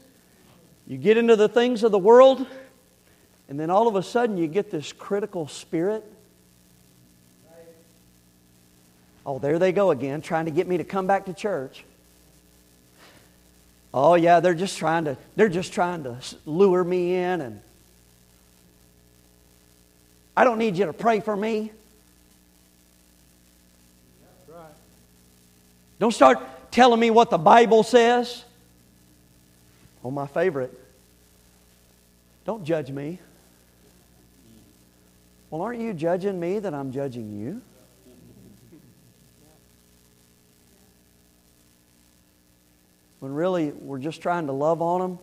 [0.87, 2.45] You get into the things of the world,
[3.49, 6.03] and then all of a sudden you get this critical spirit.
[9.25, 11.83] Oh, there they go again, trying to get me to come back to church.
[13.97, 17.61] Oh yeah, they're just trying to they're just trying to lure me in and
[20.37, 21.71] I don't need you to pray for me.
[25.97, 26.39] Don't start
[26.71, 28.43] telling me what the Bible says.
[30.03, 30.77] Oh, my favorite.
[32.45, 33.19] Don't judge me.
[35.49, 37.61] Well, aren't you judging me that I'm judging you?
[43.25, 45.19] When really we're just trying to love on them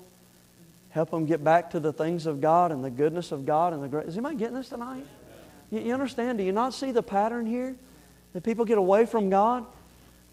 [0.89, 3.81] help them get back to the things of God and the goodness of God and
[3.81, 4.09] the great.
[4.09, 5.07] Is anybody getting this tonight?
[5.71, 6.39] You, you understand?
[6.39, 7.77] Do you not see the pattern here?
[8.33, 9.67] That people get away from God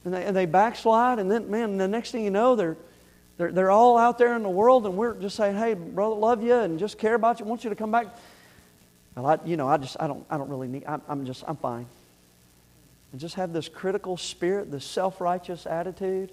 [0.04, 2.76] and they, and they backslide, and then, man, the next thing you know, they're,
[3.38, 6.42] they're, they're all out there in the world, and we're just saying, hey, brother, love
[6.42, 8.08] you and just care about you, want you to come back.
[9.16, 11.44] Well, I, you know, I just, I don't, I don't really need, I'm, I'm just,
[11.48, 11.86] I'm fine.
[13.12, 16.32] And just have this critical spirit, this self righteous attitude.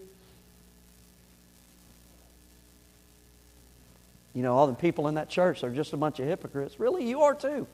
[4.36, 6.78] You know, all the people in that church are just a bunch of hypocrites.
[6.78, 7.66] Really, you are too.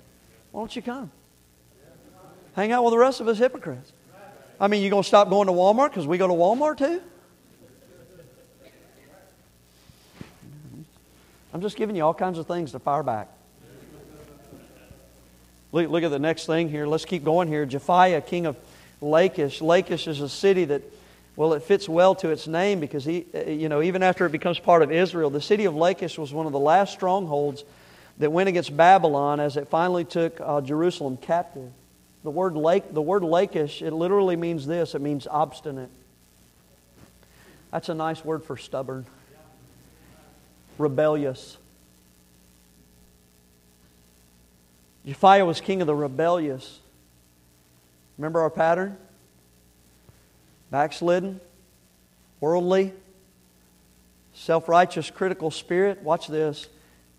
[0.53, 1.11] Why don't you come?
[2.55, 3.93] Hang out with the rest of us hypocrites.
[4.61, 7.03] I mean, you going to stop going to Walmart because we go to Walmart too?
[11.53, 13.29] I'm just giving you all kinds of things to fire back.
[15.73, 16.87] Look, look at the next thing here.
[16.87, 17.67] Let's keep going here.
[17.67, 18.57] Japhiah, king of
[19.01, 19.61] Lachish.
[19.61, 20.83] Lachish is a city that
[21.35, 24.33] well, it fits well to its name because, he, uh, you know, even after it
[24.33, 27.64] becomes part of Israel, the city of Lachish was one of the last strongholds
[28.18, 31.70] that went against Babylon as it finally took uh, Jerusalem captive.
[32.22, 35.91] The word, lake, the word Lachish, it literally means this it means obstinate.
[37.70, 39.07] That's a nice word for stubborn,
[40.76, 41.57] rebellious.
[45.07, 46.78] Japhiah was king of the rebellious.
[48.18, 48.99] Remember our pattern?
[50.73, 51.39] Backslidden,
[52.41, 52.93] worldly,
[54.35, 56.03] self righteous, critical spirit.
[56.03, 56.68] Watch this.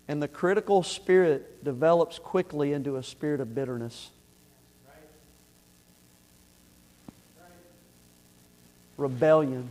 [0.06, 4.10] And the critical spirit develops quickly into a spirit of bitterness.
[8.98, 9.70] Rebellion.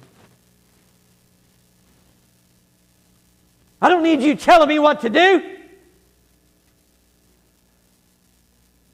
[3.79, 5.57] I don't need you telling me what to do.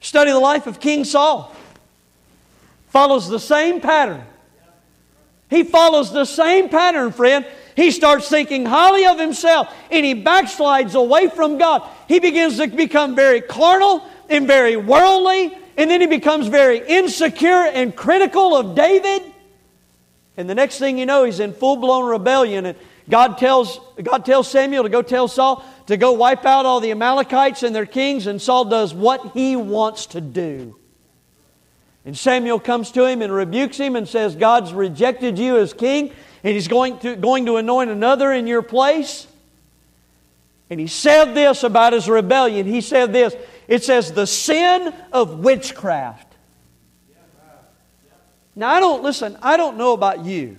[0.00, 1.54] Study the life of King Saul.
[2.88, 4.24] Follows the same pattern.
[5.50, 7.44] He follows the same pattern, friend.
[7.74, 11.88] He starts thinking highly of himself and he backslides away from God.
[12.08, 17.64] He begins to become very carnal and very worldly, and then he becomes very insecure
[17.64, 19.22] and critical of David.
[20.36, 22.64] And the next thing you know, he's in full blown rebellion.
[22.66, 22.78] And
[23.08, 26.92] God tells, God tells Samuel to go tell Saul to go wipe out all the
[26.92, 30.79] Amalekites and their kings, and Saul does what he wants to do.
[32.04, 36.12] And Samuel comes to him and rebukes him and says, God's rejected you as king,
[36.42, 39.26] and he's going to, going to anoint another in your place.
[40.70, 42.66] And he said this about his rebellion.
[42.66, 43.34] He said this
[43.68, 46.26] it says, the sin of witchcraft.
[48.56, 50.58] Now, I don't, listen, I don't know about you.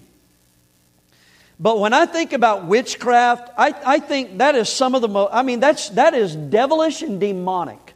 [1.59, 5.29] But when I think about witchcraft, I, I think that is some of the most,
[5.33, 7.90] I mean, that's, that is devilish and demonic.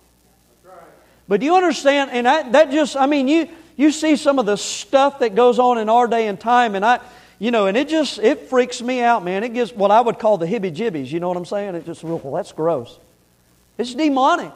[1.28, 2.12] But do you understand?
[2.12, 5.60] And I, that just, I mean, you, you see some of the stuff that goes
[5.60, 7.00] on in our day and time, and I,
[7.40, 9.44] you know, and it just, it freaks me out, man.
[9.44, 11.12] It gives what I would call the hibby jibbies.
[11.12, 11.76] You know what I'm saying?
[11.76, 12.98] It just, well, that's gross.
[13.78, 14.54] It's demonic.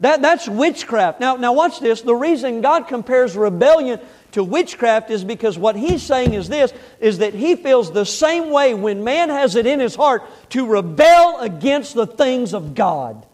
[0.00, 1.20] That, that's witchcraft.
[1.20, 2.00] Now, now watch this.
[2.00, 4.00] The reason God compares rebellion
[4.32, 8.50] to witchcraft is because what he's saying is this is that he feels the same
[8.50, 13.26] way when man has it in his heart to rebel against the things of God.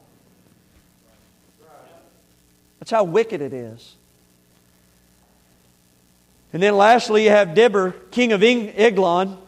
[2.87, 3.97] That's how wicked it is.
[6.53, 9.39] And then lastly, you have Debir, king of Eglon.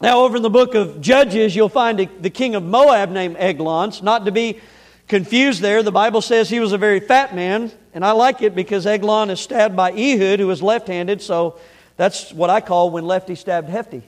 [0.00, 3.88] Now, over in the book of Judges, you'll find the king of Moab named Eglon.
[3.88, 4.60] It's not to be
[5.08, 5.82] confused there.
[5.82, 9.30] The Bible says he was a very fat man, and I like it because Eglon
[9.30, 11.58] is stabbed by Ehud, who was left handed, so
[11.96, 14.04] that's what I call when lefty stabbed hefty.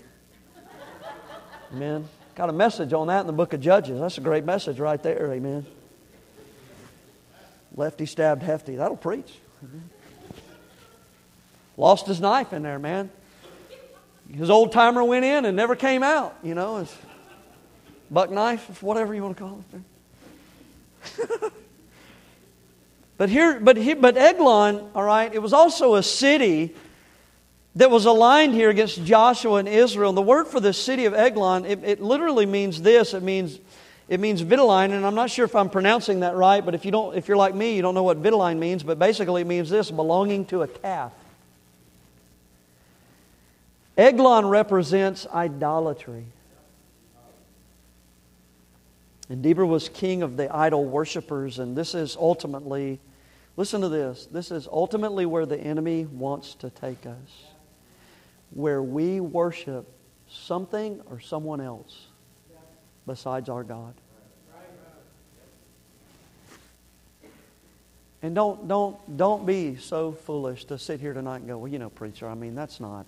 [1.74, 2.08] Amen.
[2.36, 3.98] Got a message on that in the book of Judges.
[3.98, 5.32] That's a great message right there.
[5.32, 5.66] Amen.
[7.74, 8.76] Lefty stabbed hefty.
[8.76, 9.32] That'll preach.
[11.76, 13.10] Lost his knife in there, man.
[14.30, 16.78] His old timer went in and never came out, you know.
[16.78, 16.94] his
[18.10, 19.82] buck knife, whatever you want to call it.
[23.16, 26.74] but here, but here, but Eglon, all right, it was also a city
[27.74, 30.10] that was aligned here against Joshua and Israel.
[30.10, 33.14] And the word for the city of Eglon, it, it literally means this.
[33.14, 33.58] It means
[34.08, 36.90] it means vituline, and I'm not sure if I'm pronouncing that right, but if you
[36.90, 39.70] don't, if you're like me, you don't know what vituline means, but basically it means
[39.70, 41.12] this: belonging to a calf.
[43.96, 46.24] Eglon represents idolatry.
[49.28, 53.00] And Debir was king of the idol worshippers, and this is ultimately,
[53.56, 57.44] listen to this, this is ultimately where the enemy wants to take us.
[58.50, 59.88] Where we worship
[60.28, 62.08] something or someone else
[63.06, 63.94] besides our God.
[68.22, 71.80] And don't, don't, don't be so foolish to sit here tonight and go, well, you
[71.80, 73.04] know, preacher, I mean, that's not,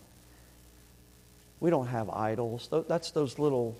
[1.60, 2.68] we don't have idols.
[2.88, 3.76] That's those little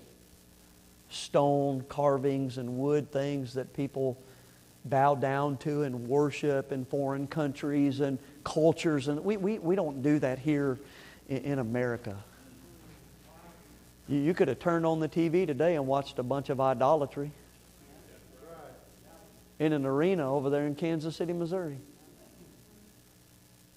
[1.09, 4.17] stone carvings and wood things that people
[4.85, 9.09] bow down to and worship in foreign countries and cultures.
[9.09, 10.79] And we, we, we don't do that here
[11.27, 12.15] in, in America.
[14.07, 17.31] You, could have turned on the TV today and watched a bunch of idolatry
[19.57, 21.77] in an arena over there in Kansas City, Missouri.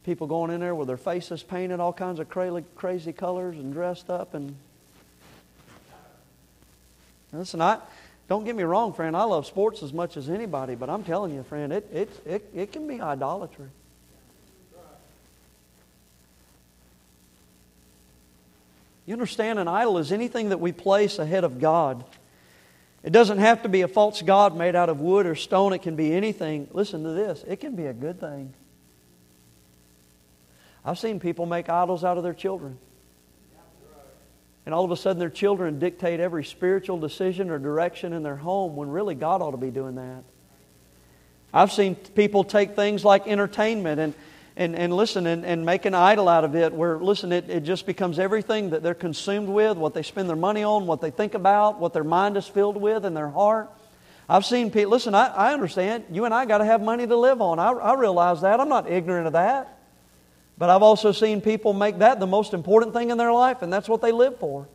[0.05, 3.73] People going in there with their faces painted all kinds of crazy, crazy colors and
[3.73, 4.55] dressed up and
[7.33, 7.79] Listen, I,
[8.27, 9.17] don't get me wrong, friend.
[9.17, 12.51] I love sports as much as anybody, but I'm telling you, friend, it, it, it,
[12.55, 13.69] it can be idolatry.
[19.09, 22.05] You understand, an idol is anything that we place ahead of God.
[23.03, 25.73] It doesn't have to be a false God made out of wood or stone.
[25.73, 26.69] It can be anything.
[26.73, 28.53] Listen to this it can be a good thing.
[30.85, 32.77] I've seen people make idols out of their children
[34.67, 38.37] and all of a sudden their children dictate every spiritual decision or direction in their
[38.37, 40.23] home when really God ought to be doing that.
[41.55, 44.13] I've seen people take things like entertainment and,
[44.59, 47.61] and, and listen and, and make an idol out of it where, listen, it, it
[47.63, 51.13] just becomes everything that they're consumed with, what they spend their money on, what they
[51.13, 53.71] think about, what their mind is filled with and their heart.
[54.29, 56.07] I've seen people, listen, I, I understand.
[56.11, 57.61] You and I got to have money to live on.
[57.61, 58.59] I, I realize that.
[58.59, 59.79] I'm not ignorant of that.
[60.59, 63.73] But I've also seen people make that the most important thing in their life, and
[63.73, 64.67] that's what they live for.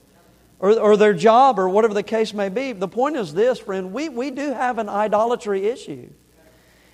[0.60, 2.72] Or, or their job, or whatever the case may be.
[2.72, 6.10] The point is this, friend we, we do have an idolatry issue.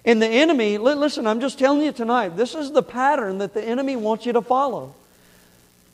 [0.06, 3.64] And the enemy, listen, I'm just telling you tonight, this is the pattern that the
[3.64, 4.96] enemy wants you to follow.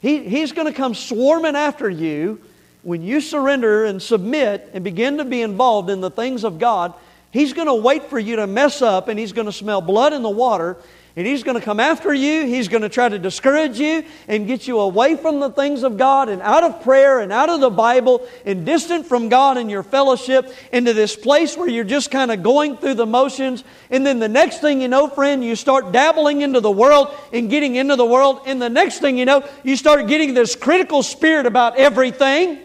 [0.02, 2.40] He, he's going to come swarming after you
[2.84, 6.94] when you surrender and submit and begin to be involved in the things of God.
[7.32, 10.14] He's going to wait for you to mess up and he's going to smell blood
[10.14, 10.78] in the water
[11.18, 12.46] and he's going to come after you.
[12.46, 15.98] He's going to try to discourage you and get you away from the things of
[15.98, 19.72] God and out of prayer and out of the Bible and distant from God and
[19.72, 23.64] your fellowship into this place where you're just kind of going through the motions.
[23.90, 27.50] And then the next thing you know, friend, you start dabbling into the world and
[27.50, 28.42] getting into the world.
[28.46, 32.60] And the next thing you know, you start getting this critical spirit about everything.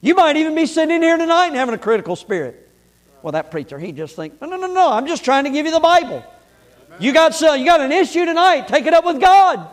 [0.00, 2.68] You might even be sitting in here tonight and having a critical spirit.
[3.22, 5.64] Well, that preacher, he just thinks, no, no, no, no, I'm just trying to give
[5.64, 6.24] you the Bible.
[6.98, 9.70] You got, some, you got an issue tonight, take it up with God.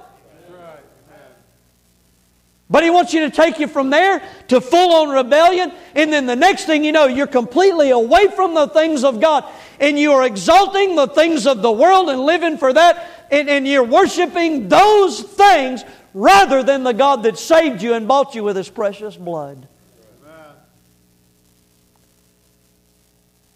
[2.70, 5.72] But he wants you to take you from there to full on rebellion.
[5.94, 9.46] And then the next thing you know, you're completely away from the things of God.
[9.80, 13.28] And you are exalting the things of the world and living for that.
[13.30, 15.84] And, and you're worshiping those things
[16.16, 19.68] rather than the God that saved you and bought you with his precious blood.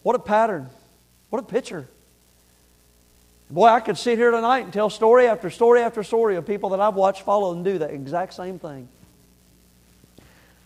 [0.03, 0.69] What a pattern.
[1.31, 1.89] What a picture.
[3.49, 6.69] Boy, I could sit here tonight and tell story after story after story of people
[6.69, 8.89] that I've watched follow and do the exact same thing.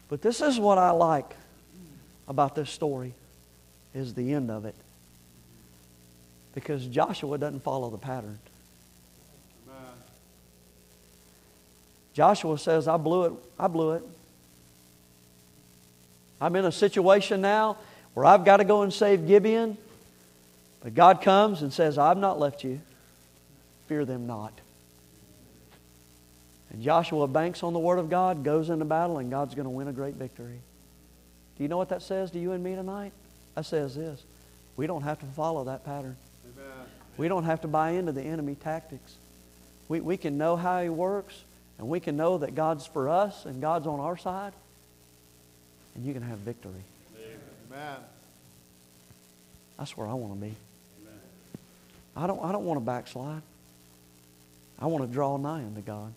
[0.09, 1.35] But this is what I like
[2.27, 3.13] about this story
[3.93, 4.75] is the end of it.
[6.55, 8.39] Because Joshua doesn't follow the pattern.
[12.13, 13.33] Joshua says, I blew it.
[13.57, 14.03] I blew it.
[16.41, 17.77] I'm in a situation now
[18.13, 19.77] where I've got to go and save Gibeon.
[20.83, 22.81] But God comes and says, I've not left you.
[23.87, 24.53] Fear them not.
[26.71, 29.69] And Joshua banks on the Word of God, goes into battle, and God's going to
[29.69, 30.59] win a great victory.
[31.57, 33.11] Do you know what that says to you and me tonight?
[33.55, 34.23] That says this
[34.77, 36.15] we don't have to follow that pattern.
[36.45, 36.87] Amen.
[37.17, 39.15] We don't have to buy into the enemy tactics.
[39.89, 41.43] We, we can know how he works,
[41.77, 44.53] and we can know that God's for us and God's on our side,
[45.93, 46.71] and you can have victory.
[47.69, 47.97] Amen.
[49.77, 50.55] That's where I want to be.
[52.15, 53.41] I don't, I don't want to backslide.
[54.79, 56.13] I want to draw nigh unto God.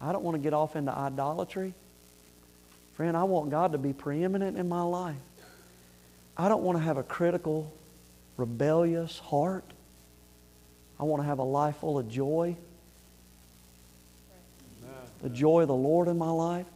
[0.00, 1.74] I don't want to get off into idolatry.
[2.94, 5.16] Friend, I want God to be preeminent in my life.
[6.36, 7.72] I don't want to have a critical,
[8.36, 9.64] rebellious heart.
[10.98, 12.56] I want to have a life full of joy.
[15.22, 16.66] The joy of the Lord in my life.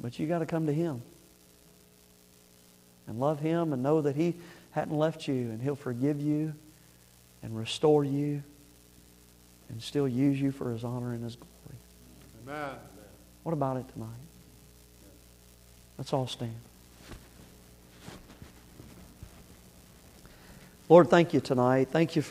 [0.00, 1.02] But you got to come to Him
[3.08, 4.34] and love Him and know that He
[4.72, 6.54] hadn't left you and He'll forgive you
[7.42, 8.42] and restore you
[9.68, 11.78] and still use you for His honor and His glory.
[12.46, 12.76] Amen.
[13.42, 14.08] What about it tonight?
[15.96, 16.54] Let's all stand.
[20.88, 21.88] Lord, thank you tonight.
[21.90, 22.22] Thank you